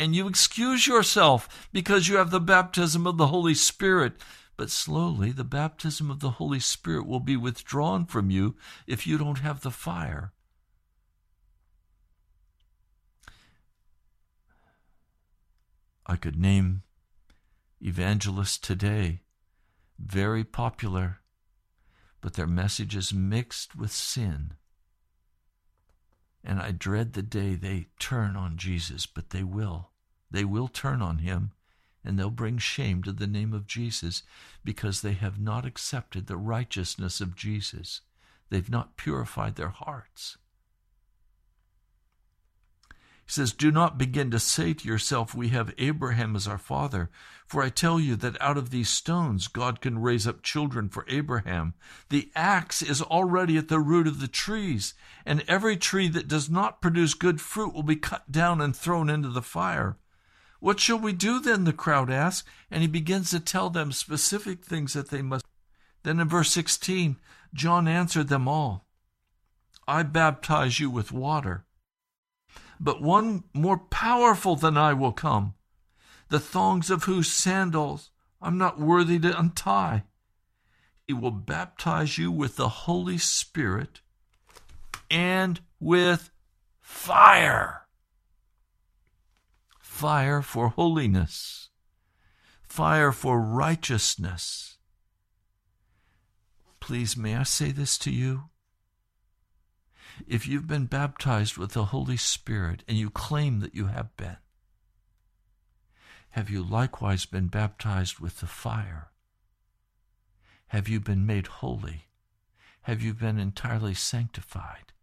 and 0.01 0.15
you 0.15 0.27
excuse 0.27 0.87
yourself 0.87 1.69
because 1.71 2.07
you 2.07 2.15
have 2.17 2.31
the 2.31 2.39
baptism 2.39 3.05
of 3.05 3.17
the 3.17 3.27
Holy 3.27 3.53
Spirit. 3.53 4.13
But 4.57 4.71
slowly, 4.71 5.31
the 5.31 5.43
baptism 5.43 6.09
of 6.09 6.21
the 6.21 6.31
Holy 6.31 6.59
Spirit 6.59 7.05
will 7.05 7.19
be 7.19 7.37
withdrawn 7.37 8.07
from 8.07 8.31
you 8.31 8.55
if 8.87 9.05
you 9.05 9.19
don't 9.19 9.37
have 9.37 9.61
the 9.61 9.69
fire. 9.69 10.33
I 16.07 16.15
could 16.15 16.35
name 16.35 16.81
evangelists 17.79 18.57
today, 18.57 19.21
very 19.99 20.43
popular, 20.43 21.19
but 22.21 22.33
their 22.33 22.47
message 22.47 22.95
is 22.95 23.13
mixed 23.13 23.75
with 23.75 23.91
sin. 23.91 24.53
And 26.43 26.59
I 26.59 26.71
dread 26.71 27.13
the 27.13 27.21
day 27.21 27.55
they 27.55 27.87
turn 27.99 28.35
on 28.35 28.57
Jesus, 28.57 29.05
but 29.05 29.29
they 29.29 29.43
will. 29.43 29.91
They 30.31 30.43
will 30.43 30.67
turn 30.67 31.01
on 31.01 31.19
him, 31.19 31.51
and 32.03 32.17
they'll 32.17 32.29
bring 32.31 32.57
shame 32.57 33.03
to 33.03 33.11
the 33.11 33.27
name 33.27 33.53
of 33.53 33.67
Jesus 33.67 34.23
because 34.63 35.01
they 35.01 35.13
have 35.13 35.39
not 35.39 35.65
accepted 35.65 36.27
the 36.27 36.37
righteousness 36.37 37.21
of 37.21 37.35
Jesus. 37.35 38.01
They've 38.49 38.69
not 38.69 38.97
purified 38.97 39.55
their 39.55 39.69
hearts. 39.69 40.37
Says, 43.31 43.53
Do 43.53 43.71
not 43.71 43.97
begin 43.97 44.29
to 44.31 44.39
say 44.39 44.73
to 44.73 44.85
yourself, 44.85 45.33
We 45.33 45.47
have 45.49 45.73
Abraham 45.77 46.35
as 46.35 46.49
our 46.49 46.57
father. 46.57 47.09
For 47.47 47.63
I 47.63 47.69
tell 47.69 47.97
you 47.97 48.17
that 48.17 48.35
out 48.41 48.57
of 48.57 48.71
these 48.71 48.89
stones 48.89 49.47
God 49.47 49.79
can 49.79 50.01
raise 50.01 50.27
up 50.27 50.43
children 50.43 50.89
for 50.89 51.05
Abraham. 51.07 51.73
The 52.09 52.29
axe 52.35 52.81
is 52.81 53.01
already 53.01 53.55
at 53.55 53.69
the 53.69 53.79
root 53.79 54.05
of 54.05 54.19
the 54.19 54.27
trees, 54.27 54.95
and 55.25 55.45
every 55.47 55.77
tree 55.77 56.09
that 56.09 56.27
does 56.27 56.49
not 56.49 56.81
produce 56.81 57.13
good 57.13 57.39
fruit 57.39 57.73
will 57.73 57.83
be 57.83 57.95
cut 57.95 58.29
down 58.33 58.59
and 58.59 58.75
thrown 58.75 59.09
into 59.09 59.29
the 59.29 59.41
fire. 59.41 59.95
What 60.59 60.81
shall 60.81 60.99
we 60.99 61.13
do 61.13 61.39
then? 61.39 61.63
The 61.63 61.71
crowd 61.71 62.11
asks, 62.11 62.45
and 62.69 62.81
he 62.81 62.87
begins 62.89 63.29
to 63.29 63.39
tell 63.39 63.69
them 63.69 63.93
specific 63.93 64.65
things 64.65 64.91
that 64.91 65.09
they 65.09 65.21
must. 65.21 65.45
Then 66.03 66.19
in 66.19 66.27
verse 66.27 66.51
16, 66.51 67.15
John 67.53 67.87
answered 67.87 68.27
them 68.27 68.49
all 68.49 68.87
I 69.87 70.03
baptize 70.03 70.81
you 70.81 70.89
with 70.89 71.13
water 71.13 71.63
but 72.83 72.99
one 72.99 73.43
more 73.53 73.77
powerful 73.77 74.55
than 74.55 74.75
I 74.75 74.93
will 74.93 75.11
come, 75.11 75.53
the 76.29 76.39
thongs 76.39 76.89
of 76.89 77.03
whose 77.03 77.31
sandals 77.31 78.09
I'm 78.41 78.57
not 78.57 78.79
worthy 78.79 79.19
to 79.19 79.39
untie. 79.39 80.03
He 81.05 81.13
will 81.13 81.31
baptize 81.31 82.17
you 82.17 82.31
with 82.31 82.55
the 82.55 82.69
Holy 82.69 83.19
Spirit 83.19 84.01
and 85.11 85.59
with 85.79 86.31
fire. 86.79 87.83
Fire 89.79 90.41
for 90.41 90.69
holiness, 90.69 91.69
fire 92.63 93.11
for 93.11 93.39
righteousness. 93.39 94.77
Please, 96.79 97.15
may 97.15 97.35
I 97.35 97.43
say 97.43 97.71
this 97.71 97.99
to 97.99 98.09
you? 98.09 98.45
If 100.27 100.47
you've 100.47 100.67
been 100.67 100.85
baptized 100.85 101.57
with 101.57 101.71
the 101.71 101.85
Holy 101.85 102.17
Spirit 102.17 102.83
and 102.87 102.97
you 102.97 103.09
claim 103.09 103.59
that 103.59 103.75
you 103.75 103.87
have 103.87 104.15
been, 104.17 104.37
have 106.31 106.49
you 106.49 106.63
likewise 106.63 107.25
been 107.25 107.47
baptized 107.47 108.19
with 108.19 108.39
the 108.39 108.47
fire? 108.47 109.09
Have 110.67 110.87
you 110.87 110.99
been 110.99 111.25
made 111.25 111.47
holy? 111.47 112.07
Have 112.83 113.01
you 113.01 113.13
been 113.13 113.37
entirely 113.37 113.93
sanctified? 113.93 114.93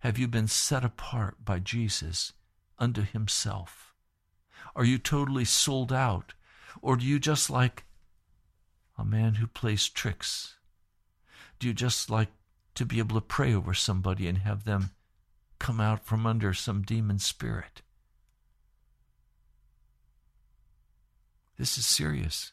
Have 0.00 0.18
you 0.18 0.28
been 0.28 0.48
set 0.48 0.84
apart 0.84 1.44
by 1.44 1.58
Jesus 1.58 2.32
unto 2.78 3.02
himself? 3.02 3.92
Are 4.74 4.84
you 4.84 4.98
totally 4.98 5.44
sold 5.44 5.92
out? 5.92 6.34
Or 6.80 6.96
do 6.96 7.04
you 7.04 7.18
just 7.18 7.50
like 7.50 7.84
a 8.96 9.04
man 9.04 9.34
who 9.34 9.46
plays 9.46 9.88
tricks? 9.88 10.56
Do 11.58 11.66
you 11.66 11.74
just 11.74 12.08
like 12.08 12.28
to 12.80 12.86
be 12.86 12.98
able 12.98 13.14
to 13.14 13.20
pray 13.20 13.52
over 13.52 13.74
somebody 13.74 14.26
and 14.26 14.38
have 14.38 14.64
them 14.64 14.88
come 15.58 15.82
out 15.82 16.02
from 16.06 16.24
under 16.24 16.54
some 16.54 16.80
demon 16.80 17.18
spirit? 17.18 17.82
This 21.58 21.76
is 21.76 21.84
serious. 21.84 22.52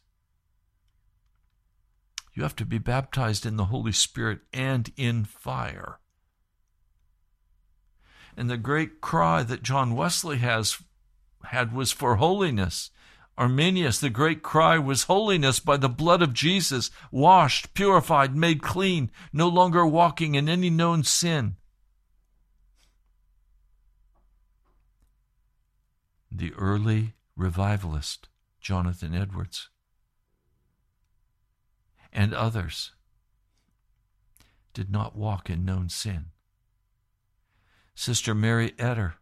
You 2.34 2.44
have 2.44 2.58
to 2.58 2.66
be 2.66 2.78
baptized 2.78 3.46
in 3.46 3.56
the 3.56 3.72
Holy 3.72 3.94
Spirit 3.94 4.40
and 4.52 4.92
in 4.98 5.24
fire. 5.24 6.02
And 8.36 8.50
the 8.50 8.58
great 8.58 9.00
cry 9.00 9.44
that 9.44 9.64
John 9.64 9.96
Wesley 9.96 10.40
has 10.40 10.84
had 11.46 11.72
was 11.72 11.94
for 11.94 12.18
holiness. 12.18 12.92
Arminius, 13.38 14.00
the 14.00 14.10
great 14.10 14.42
cry 14.42 14.80
was 14.80 15.04
holiness 15.04 15.60
by 15.60 15.78
the 15.78 15.90
blood 15.90 16.24
of 16.24 16.34
Jesus, 16.34 16.90
washed, 17.12 17.76
purified, 17.76 18.36
made 18.36 18.64
clean, 18.64 19.12
no 19.32 19.48
longer 19.48 19.86
walking 19.86 20.34
in 20.34 20.50
any 20.50 20.72
known 20.72 21.04
sin. 21.04 21.56
The 26.32 26.52
early 26.56 27.14
revivalist, 27.36 28.28
Jonathan 28.60 29.14
Edwards, 29.14 29.70
and 32.12 32.34
others 32.34 32.94
did 34.74 34.90
not 34.90 35.16
walk 35.16 35.50
in 35.50 35.64
known 35.64 35.90
sin. 35.90 36.28
Sister 37.94 38.34
Mary 38.34 38.72
Etter, 38.72 39.14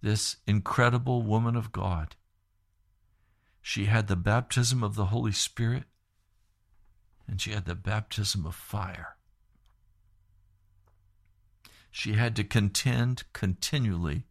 this 0.00 0.36
incredible 0.46 1.22
woman 1.22 1.56
of 1.56 1.72
God, 1.72 2.16
she 3.68 3.84
had 3.84 4.06
the 4.06 4.16
baptism 4.16 4.82
of 4.82 4.94
the 4.94 5.04
Holy 5.04 5.30
Spirit 5.30 5.84
and 7.26 7.38
she 7.38 7.50
had 7.50 7.66
the 7.66 7.74
baptism 7.74 8.46
of 8.46 8.54
fire. 8.54 9.18
She 11.90 12.14
had 12.14 12.34
to 12.36 12.44
contend 12.44 13.24
continually 13.34 14.24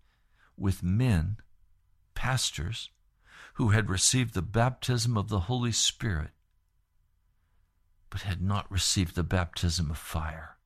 with 0.58 0.82
men, 0.82 1.38
pastors, 2.16 2.90
who 3.54 3.70
had 3.70 3.92
received 3.92 4.34
the 4.34 4.42
baptism 4.42 5.16
of 5.16 5.30
the 5.30 5.42
Holy 5.42 5.72
Spirit 5.72 6.32
but 8.10 8.22
had 8.22 8.42
not 8.42 8.72
received 8.72 9.14
the 9.14 9.22
baptism 9.22 9.92
of 9.92 10.00
fire. 10.00 10.58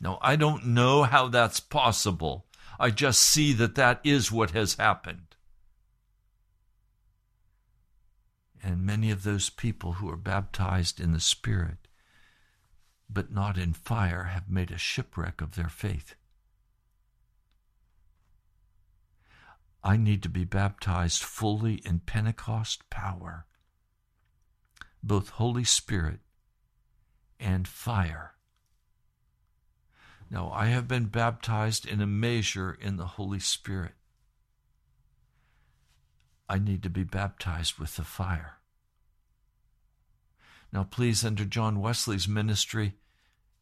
Now, 0.00 0.18
I 0.20 0.34
don't 0.34 0.66
know 0.66 1.04
how 1.04 1.28
that's 1.28 1.60
possible. 1.60 2.46
I 2.80 2.90
just 2.90 3.20
see 3.22 3.52
that 3.52 3.76
that 3.76 4.00
is 4.02 4.32
what 4.32 4.50
has 4.50 4.74
happened. 4.74 5.25
And 8.66 8.84
many 8.84 9.12
of 9.12 9.22
those 9.22 9.48
people 9.48 9.92
who 9.92 10.10
are 10.10 10.16
baptized 10.16 10.98
in 10.98 11.12
the 11.12 11.20
Spirit, 11.20 11.86
but 13.08 13.30
not 13.30 13.56
in 13.56 13.72
fire, 13.72 14.24
have 14.24 14.50
made 14.50 14.72
a 14.72 14.76
shipwreck 14.76 15.40
of 15.40 15.54
their 15.54 15.68
faith. 15.68 16.16
I 19.84 19.96
need 19.96 20.20
to 20.24 20.28
be 20.28 20.44
baptized 20.44 21.22
fully 21.22 21.74
in 21.84 22.00
Pentecost 22.00 22.90
power 22.90 23.46
both 25.00 25.28
Holy 25.28 25.62
Spirit 25.62 26.18
and 27.38 27.68
fire. 27.68 28.32
Now, 30.28 30.50
I 30.50 30.66
have 30.66 30.88
been 30.88 31.06
baptized 31.06 31.86
in 31.86 32.00
a 32.00 32.06
measure 32.08 32.76
in 32.80 32.96
the 32.96 33.06
Holy 33.06 33.38
Spirit. 33.38 33.92
I 36.48 36.58
need 36.58 36.82
to 36.84 36.90
be 36.90 37.04
baptized 37.04 37.78
with 37.78 37.96
the 37.96 38.04
fire. 38.04 38.58
Now, 40.72 40.84
please, 40.84 41.24
under 41.24 41.44
John 41.44 41.80
Wesley's 41.80 42.28
ministry, 42.28 42.94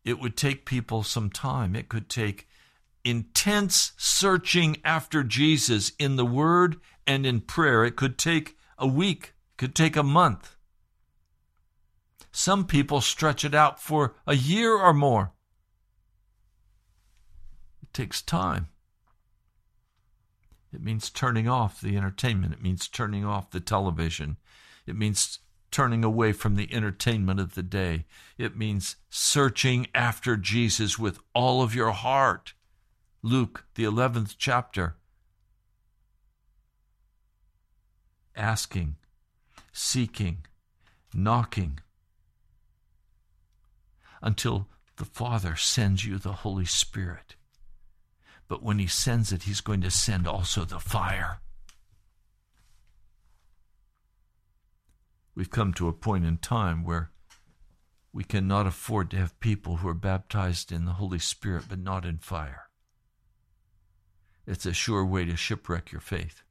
it 0.05 0.18
would 0.18 0.37
take 0.37 0.66
people 0.66 1.03
some 1.03 1.30
time. 1.30 1.74
It 1.74 1.89
could 1.89 2.09
take 2.09 2.49
intense 3.05 3.93
searching 3.97 4.78
after 4.85 5.22
Jesus 5.22 5.93
in 5.99 6.16
the 6.16 6.26
Word 6.26 6.76
and 7.07 7.24
in 7.24 7.41
prayer. 7.41 7.85
It 7.85 7.97
could 7.97 8.18
take 8.18 8.57
a 8.78 8.87
week, 8.87 9.35
it 9.53 9.59
could 9.59 9.74
take 9.74 9.97
a 9.97 10.03
month. 10.03 10.57
Some 12.32 12.66
people 12.66 13.01
stretch 13.01 13.45
it 13.45 13.55
out 13.55 13.80
for 13.80 14.16
a 14.26 14.35
year 14.35 14.74
or 14.74 14.93
more. 14.93 15.32
It 17.82 17.93
takes 17.95 18.20
time. 18.20 18.68
It 20.75 20.83
means 20.83 21.09
turning 21.09 21.49
off 21.49 21.81
the 21.81 21.97
entertainment. 21.97 22.53
It 22.53 22.62
means 22.62 22.89
turning 22.89 23.25
off 23.25 23.51
the 23.51 23.61
television. 23.61 24.39
It 24.87 24.97
means 24.97 25.39
turning 25.70 26.05
away 26.05 26.33
from 26.33 26.57
the 26.57 26.72
entertainment 26.72 27.39
of 27.39 27.55
the 27.55 27.62
day. 27.62 28.07
It 28.39 28.57
means 28.57 28.97
searching 29.09 29.87
after 29.95 30.37
Jesus 30.37 30.99
with 30.99 31.20
all 31.33 31.62
of 31.62 31.75
your 31.75 31.93
heart. 31.93 32.55
Luke, 33.22 33.66
the 33.77 33.85
11th 33.85 34.35
chapter. 34.37 34.97
Asking, 38.37 38.97
seeking, 39.72 40.39
knocking 41.14 41.79
until 44.20 44.66
the 44.97 45.05
Father 45.05 45.55
sends 45.55 46.05
you 46.05 46.18
the 46.18 46.33
Holy 46.33 46.64
Spirit. 46.64 47.34
But 48.49 48.62
when 48.62 48.78
He 48.78 48.86
sends 48.86 49.32
it, 49.32 49.45
He's 49.45 49.61
going 49.61 49.80
to 49.82 49.90
send 49.90 50.26
also 50.26 50.64
the 50.64 50.78
fire. 50.78 51.40
We've 55.34 55.51
come 55.51 55.74
to 55.74 55.88
a 55.88 55.92
point 55.92 56.24
in 56.24 56.38
time 56.38 56.84
where 56.84 57.11
we 58.12 58.22
cannot 58.22 58.66
afford 58.66 59.11
to 59.11 59.16
have 59.16 59.40
people 59.40 59.78
who 59.78 59.88
are 59.88 59.95
baptized 59.95 60.70
in 60.70 60.84
the 60.84 60.92
Holy 60.92 61.18
Spirit 61.18 61.64
but 61.68 61.80
not 61.80 62.05
in 62.05 62.18
fire. 62.18 62.68
It's 64.47 64.66
a 64.66 64.72
sure 64.72 65.05
way 65.05 65.24
to 65.24 65.36
shipwreck 65.36 65.90
your 65.90 66.01
faith. 66.01 66.42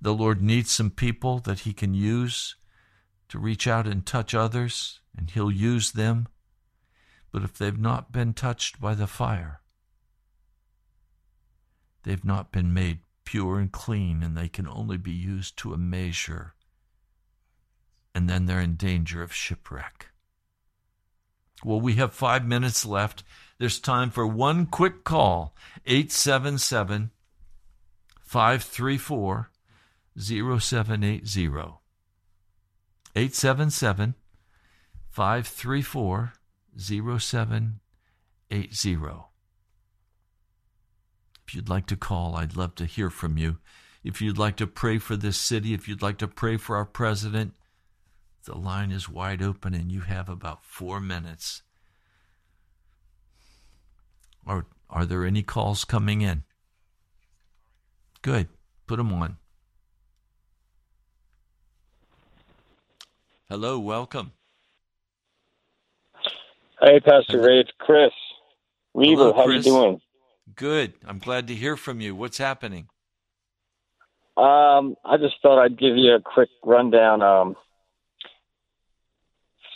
The 0.00 0.14
Lord 0.14 0.40
needs 0.40 0.70
some 0.70 0.90
people 0.90 1.40
that 1.40 1.60
He 1.60 1.72
can 1.72 1.94
use 1.94 2.54
to 3.28 3.38
reach 3.38 3.66
out 3.66 3.88
and 3.88 4.06
touch 4.06 4.34
others 4.34 5.00
and 5.16 5.28
He'll 5.28 5.50
use 5.50 5.92
them. 5.92 6.28
But 7.30 7.42
if 7.42 7.54
they've 7.54 7.78
not 7.78 8.12
been 8.12 8.32
touched 8.32 8.80
by 8.80 8.94
the 8.94 9.06
fire, 9.06 9.60
they've 12.04 12.24
not 12.24 12.52
been 12.52 12.72
made 12.72 13.00
pure 13.24 13.58
and 13.58 13.70
clean, 13.70 14.22
and 14.22 14.36
they 14.36 14.48
can 14.48 14.66
only 14.66 14.96
be 14.96 15.12
used 15.12 15.58
to 15.58 15.74
a 15.74 15.78
measure. 15.78 16.54
And 18.14 18.28
then 18.28 18.46
they're 18.46 18.60
in 18.60 18.76
danger 18.76 19.22
of 19.22 19.34
shipwreck. 19.34 20.08
Well, 21.64 21.80
we 21.80 21.94
have 21.96 22.14
five 22.14 22.46
minutes 22.46 22.86
left. 22.86 23.24
There's 23.58 23.80
time 23.80 24.10
for 24.10 24.26
one 24.26 24.66
quick 24.66 25.04
call 25.04 25.54
877 25.86 27.10
534 28.22 29.50
0780. 30.16 31.48
877 33.16 34.14
534 35.10 36.32
0780. 36.78 37.78
If 41.46 41.54
you'd 41.54 41.68
like 41.68 41.86
to 41.86 41.96
call, 41.96 42.36
I'd 42.36 42.56
love 42.56 42.74
to 42.76 42.84
hear 42.84 43.10
from 43.10 43.36
you. 43.38 43.58
If 44.04 44.22
you'd 44.22 44.38
like 44.38 44.56
to 44.56 44.66
pray 44.66 44.98
for 44.98 45.16
this 45.16 45.36
city, 45.36 45.74
if 45.74 45.88
you'd 45.88 46.02
like 46.02 46.18
to 46.18 46.28
pray 46.28 46.56
for 46.56 46.76
our 46.76 46.84
president, 46.84 47.54
the 48.44 48.56
line 48.56 48.90
is 48.90 49.08
wide 49.08 49.42
open 49.42 49.74
and 49.74 49.90
you 49.90 50.02
have 50.02 50.28
about 50.28 50.64
four 50.64 51.00
minutes. 51.00 51.62
Are, 54.46 54.66
are 54.88 55.04
there 55.04 55.24
any 55.24 55.42
calls 55.42 55.84
coming 55.84 56.22
in? 56.22 56.44
Good. 58.22 58.48
Put 58.86 58.96
them 58.96 59.12
on. 59.12 59.36
Hello, 63.48 63.78
welcome. 63.78 64.32
Hey, 66.80 67.00
Pastor 67.00 67.40
Ray, 67.40 67.60
it's 67.60 67.70
Chris 67.78 68.12
Weaver. 68.94 69.22
Hello, 69.22 69.32
How 69.32 69.44
Chris. 69.46 69.66
you 69.66 69.72
doing? 69.72 70.00
Good. 70.54 70.94
I'm 71.06 71.18
glad 71.18 71.48
to 71.48 71.54
hear 71.54 71.76
from 71.76 72.00
you. 72.00 72.14
What's 72.14 72.38
happening? 72.38 72.88
Um, 74.36 74.94
I 75.04 75.16
just 75.18 75.34
thought 75.42 75.60
I'd 75.60 75.78
give 75.78 75.96
you 75.96 76.14
a 76.14 76.20
quick 76.20 76.48
rundown. 76.64 77.22
Um, 77.22 77.56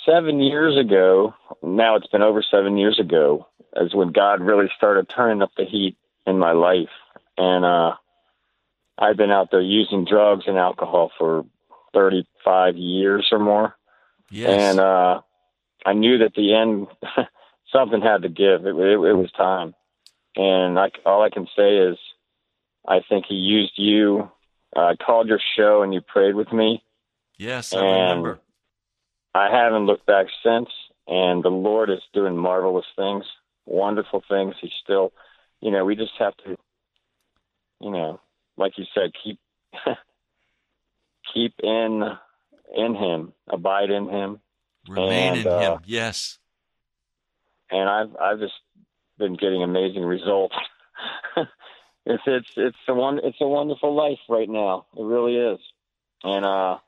seven 0.07 0.39
years 0.41 0.79
ago, 0.79 1.35
now 1.63 1.97
it's 1.97 2.07
been 2.07 2.23
over 2.23 2.43
seven 2.49 2.77
years 2.77 3.01
ago, 3.01 3.49
is 3.77 3.95
when 3.95 4.13
God 4.13 4.41
really 4.41 4.71
started 4.77 5.09
turning 5.09 5.43
up 5.43 5.51
the 5.57 5.65
heat 5.65 5.97
in 6.27 6.39
my 6.39 6.53
life. 6.53 6.91
And 7.37 7.65
uh, 7.65 7.95
I've 8.97 9.17
been 9.17 9.33
out 9.33 9.51
there 9.51 9.61
using 9.61 10.05
drugs 10.05 10.45
and 10.47 10.57
alcohol 10.57 11.11
for 11.19 11.45
35 11.95 12.77
years 12.77 13.29
or 13.33 13.41
more. 13.41 13.75
Yes. 14.31 14.51
And 14.51 14.79
uh, 14.81 15.21
I 15.85 15.93
knew 15.93 16.19
that 16.19 16.35
the 16.35 16.55
end, 16.55 16.87
something 17.73 18.01
had 18.01 18.23
to 18.23 18.29
give. 18.29 18.67
It, 18.67 18.75
it, 18.77 18.99
it 18.99 19.15
was 19.15 19.33
time. 19.33 19.75
And 20.37 20.79
I, 20.79 20.91
all 21.05 21.23
I 21.23 21.31
can 21.31 21.47
say 21.57 21.77
is, 21.77 21.99
I 22.87 23.01
think 23.09 23.27
He 23.29 23.35
used 23.35 23.75
you. 23.77 24.31
Uh, 24.75 24.81
I 24.81 24.97
called 24.97 25.29
your 25.29 25.41
show 25.57 25.83
and 25.83 25.93
you 25.93 26.01
prayed 26.01 26.35
with 26.35 26.53
me. 26.53 26.83
yes, 27.39 27.73
I 27.73 27.79
and 27.79 28.09
remember. 28.11 28.41
I 29.35 29.51
haven't 29.51 29.87
looked 29.87 30.07
back 30.07 30.27
since, 30.43 30.69
and 31.07 31.43
the 31.43 31.51
Lord 31.51 31.91
is 31.91 32.01
doing 32.13 32.37
marvelous 32.37 32.87
things, 32.97 33.25
wonderful 33.67 34.23
things. 34.29 34.55
He's 34.61 34.73
still, 34.83 35.13
you 35.61 35.71
know, 35.71 35.85
we 35.85 35.97
just 35.97 36.13
have 36.19 36.37
to, 36.39 36.57
you 37.81 37.91
know, 37.91 38.21
like 38.57 38.77
you 38.77 38.85
said, 38.95 39.13
keep 39.23 39.39
keep 41.35 41.55
in 41.63 42.03
in 42.75 42.95
Him, 42.95 43.33
abide 43.49 43.91
in 43.91 44.09
Him, 44.09 44.41
Remain 44.89 45.33
and, 45.35 45.41
in 45.41 45.47
uh, 45.47 45.61
Him. 45.61 45.81
Yes. 45.87 46.39
and 47.71 47.89
I've 47.89 48.17
I've 48.21 48.39
just 48.39 48.55
been 49.19 49.35
getting 49.35 49.63
amazing 49.63 50.05
results. 50.05 50.55
it's 52.07 52.23
it's 52.27 52.49
it's 52.57 52.77
a 52.89 52.95
one 52.95 53.21
it's 53.23 53.41
a 53.41 53.47
wonderful 53.47 53.95
life 53.95 54.19
right 54.29 54.49
now. 54.49 54.87
It 54.97 55.03
really 55.03 55.37
is, 55.37 55.61
and 56.25 56.45
uh, 56.45 56.79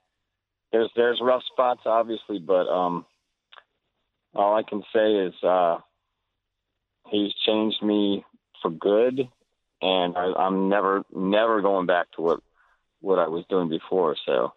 there's 0.72 0.90
there's 0.97 1.20
rough 1.22 1.42
spots 1.53 1.82
obviously, 1.86 2.38
but 2.38 2.68
um, 2.68 3.07
all 4.34 4.57
I 4.57 4.62
can 4.68 4.82
say 4.92 5.12
is 5.14 5.34
uh, 5.45 5.78
he's 7.11 7.32
changed 7.47 7.82
me 7.82 8.24
for 8.61 8.70
good, 8.70 9.28
and 9.80 10.16
I, 10.16 10.32
I'm 10.36 10.68
never 10.68 11.05
never 11.14 11.62
going 11.62 11.86
back 11.86 12.07
to 12.16 12.22
what 12.22 12.40
what 13.01 13.18
I 13.20 13.28
was 13.28 13.45
doing 13.49 13.68
before. 13.68 14.16
So 14.26 14.53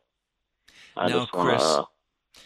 I 0.95 1.07
Now, 1.09 1.19
just 1.19 1.33
want 1.33 1.49
Chris, 1.49 1.61
to 1.61 1.67
uh, 1.69 1.85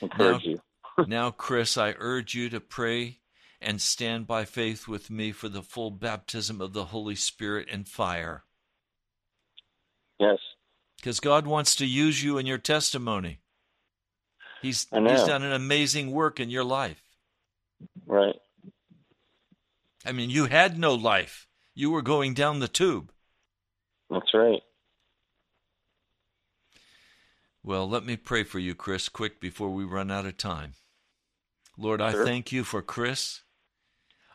encourage 0.01 0.45
now- 0.45 0.51
you. 0.51 0.61
Now, 1.07 1.31
Chris, 1.31 1.77
I 1.77 1.95
urge 1.97 2.33
you 2.33 2.49
to 2.49 2.59
pray 2.59 3.19
and 3.61 3.81
stand 3.81 4.27
by 4.27 4.45
faith 4.45 4.87
with 4.87 5.09
me 5.09 5.31
for 5.31 5.47
the 5.49 5.61
full 5.61 5.91
baptism 5.91 6.61
of 6.61 6.73
the 6.73 6.85
Holy 6.85 7.15
Spirit 7.15 7.67
and 7.71 7.87
fire. 7.87 8.43
Yes, 10.19 10.37
Because 10.97 11.19
God 11.19 11.47
wants 11.47 11.75
to 11.77 11.85
use 11.85 12.23
you 12.23 12.37
in 12.37 12.45
your 12.45 12.59
testimony. 12.59 13.39
He's, 14.61 14.85
he's 14.91 15.23
done 15.23 15.41
an 15.43 15.53
amazing 15.53 16.11
work 16.11 16.39
in 16.39 16.51
your 16.51 16.63
life. 16.63 17.01
right. 18.05 18.35
I 20.05 20.11
mean, 20.11 20.29
you 20.29 20.45
had 20.45 20.77
no 20.77 20.93
life. 20.95 21.47
You 21.73 21.91
were 21.91 22.01
going 22.01 22.33
down 22.33 22.59
the 22.59 22.67
tube. 22.67 23.11
That's 24.09 24.33
right. 24.33 24.61
Well, 27.63 27.87
let 27.87 28.03
me 28.03 28.17
pray 28.17 28.43
for 28.43 28.59
you, 28.59 28.73
Chris, 28.73 29.07
quick 29.07 29.39
before 29.39 29.69
we 29.69 29.83
run 29.83 30.09
out 30.09 30.25
of 30.25 30.37
time. 30.37 30.73
Lord, 31.77 32.01
I 32.01 32.11
Sure. 32.11 32.25
thank 32.25 32.51
you 32.51 32.63
for 32.63 32.81
Chris. 32.81 33.41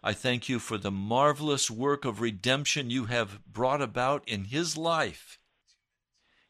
I 0.03 0.13
thank 0.13 0.49
you 0.49 0.61
for 0.61 0.79
the 0.79 0.93
marvelous 0.93 1.69
work 1.69 2.05
of 2.05 2.21
redemption 2.21 2.91
you 2.91 3.07
have 3.07 3.45
brought 3.45 3.83
about 3.83 4.27
in 4.29 4.45
his 4.45 4.77
life. 4.77 5.41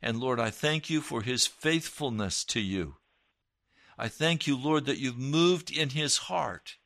And 0.03 0.21
Lord, 0.21 0.39
I 0.39 0.51
thank 0.51 0.91
you 0.91 1.01
for 1.01 1.23
his 1.23 1.47
faithfulness 1.47 2.45
to 2.45 2.61
you. 2.61 2.99
I 3.97 4.09
thank 4.09 4.47
you, 4.47 4.57
Lord, 4.57 4.85
that 4.85 4.99
you've 4.99 5.17
moved 5.17 5.71
in 5.71 5.91
his 5.91 6.19
heart. 6.19 6.77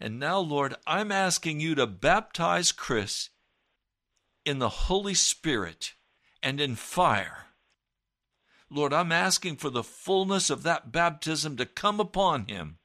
And 0.00 0.18
now, 0.18 0.40
Lord, 0.40 0.74
I'm 0.84 1.12
asking 1.12 1.60
you 1.60 1.76
to 1.76 1.86
baptize 1.86 2.72
Chris 2.72 3.30
in 4.44 4.58
the 4.58 4.68
Holy 4.68 5.14
Spirit 5.14 5.94
and 6.42 6.60
in 6.60 6.74
fire. 6.74 7.43
Lord, 8.74 8.92
I'm 8.92 9.12
asking 9.12 9.58
for 9.58 9.70
the 9.70 9.84
fullness 9.84 10.50
of 10.50 10.64
that 10.64 10.90
baptism 10.90 11.56
to 11.58 11.64
come 11.64 12.00
upon 12.00 12.46
him 12.46 12.78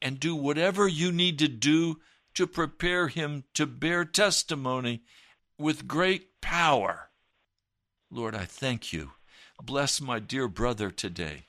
and 0.00 0.18
do 0.18 0.34
whatever 0.34 0.88
you 0.88 1.12
need 1.12 1.38
to 1.38 1.46
do 1.46 2.00
to 2.34 2.48
prepare 2.48 3.06
him 3.06 3.44
to 3.54 3.66
bear 3.66 4.04
testimony 4.04 5.04
with 5.58 5.86
great 5.86 6.40
power. 6.40 7.10
Lord, 8.10 8.34
I 8.34 8.44
thank 8.44 8.92
you. 8.92 9.12
Bless 9.62 10.00
my 10.00 10.18
dear 10.18 10.48
brother 10.48 10.90
today. 10.90 11.44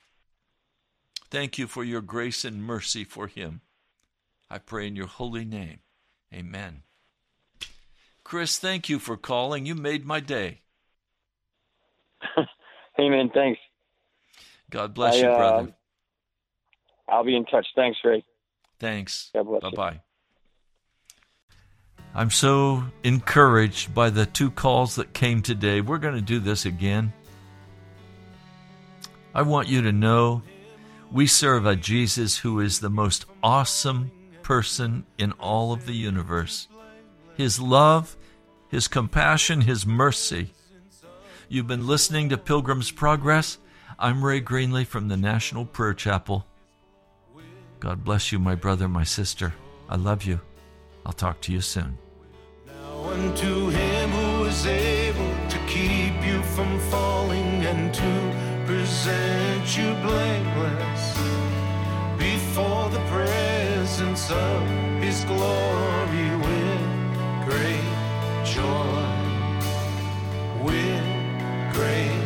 Thank 1.30 1.58
you 1.58 1.66
for 1.66 1.82
your 1.82 2.00
grace 2.00 2.44
and 2.44 2.62
mercy 2.62 3.02
for 3.02 3.26
him. 3.26 3.62
I 4.48 4.58
pray 4.58 4.86
in 4.86 4.94
your 4.94 5.08
holy 5.08 5.44
name. 5.44 5.80
Amen. 6.32 6.84
Chris, 8.22 8.56
thank 8.56 8.88
you 8.88 9.00
for 9.00 9.16
calling. 9.16 9.66
You 9.66 9.74
made 9.74 10.06
my 10.06 10.20
day. 10.20 10.60
Amen. 12.98 13.30
Thanks. 13.32 13.60
God 14.70 14.94
bless 14.94 15.14
I, 15.14 15.18
you, 15.18 15.26
uh, 15.26 15.36
brother. 15.36 15.74
I'll 17.08 17.24
be 17.24 17.36
in 17.36 17.44
touch. 17.44 17.66
Thanks, 17.74 17.98
Ray. 18.04 18.24
Thanks. 18.78 19.30
God 19.34 19.46
bless 19.46 19.62
Bye 19.62 19.68
you. 19.70 19.76
bye. 19.76 20.00
I'm 22.14 22.30
so 22.30 22.84
encouraged 23.02 23.92
by 23.92 24.10
the 24.10 24.24
two 24.24 24.50
calls 24.50 24.94
that 24.96 25.12
came 25.12 25.42
today. 25.42 25.80
We're 25.80 25.98
going 25.98 26.14
to 26.14 26.20
do 26.20 26.38
this 26.38 26.64
again. 26.64 27.12
I 29.34 29.42
want 29.42 29.68
you 29.68 29.82
to 29.82 29.92
know 29.92 30.42
we 31.10 31.26
serve 31.26 31.66
a 31.66 31.74
Jesus 31.74 32.38
who 32.38 32.60
is 32.60 32.78
the 32.78 32.90
most 32.90 33.26
awesome 33.42 34.12
person 34.42 35.04
in 35.18 35.32
all 35.32 35.72
of 35.72 35.86
the 35.86 35.92
universe. 35.92 36.68
His 37.36 37.58
love, 37.58 38.16
His 38.68 38.86
compassion, 38.86 39.62
His 39.62 39.84
mercy. 39.84 40.52
You've 41.54 41.68
been 41.68 41.86
listening 41.86 42.30
to 42.30 42.36
Pilgrim's 42.36 42.90
Progress. 42.90 43.58
I'm 43.96 44.24
Ray 44.24 44.40
Greenley 44.40 44.84
from 44.84 45.06
the 45.06 45.16
National 45.16 45.64
Prayer 45.64 45.94
Chapel. 45.94 46.44
God 47.78 48.02
bless 48.02 48.32
you, 48.32 48.40
my 48.40 48.56
brother, 48.56 48.88
my 48.88 49.04
sister. 49.04 49.54
I 49.88 49.94
love 49.94 50.24
you. 50.24 50.40
I'll 51.06 51.12
talk 51.12 51.40
to 51.42 51.52
you 51.52 51.60
soon. 51.60 51.96
Now 52.66 53.08
unto 53.08 53.68
him 53.68 54.10
who 54.10 54.46
is 54.46 54.66
able 54.66 55.30
to 55.48 55.58
keep 55.68 56.26
you 56.26 56.42
from 56.42 56.76
falling 56.90 57.64
and 57.64 57.94
to 57.94 58.66
present 58.66 59.78
you 59.78 59.94
blameless 60.02 61.16
before 62.18 62.90
the 62.90 63.04
presence 63.06 64.28
of 64.28 64.68
his 65.00 65.24
glory 65.26 66.30
with 66.36 67.46
great 67.46 67.94
joy. 68.44 69.04
With 70.64 71.13
great 71.74 72.23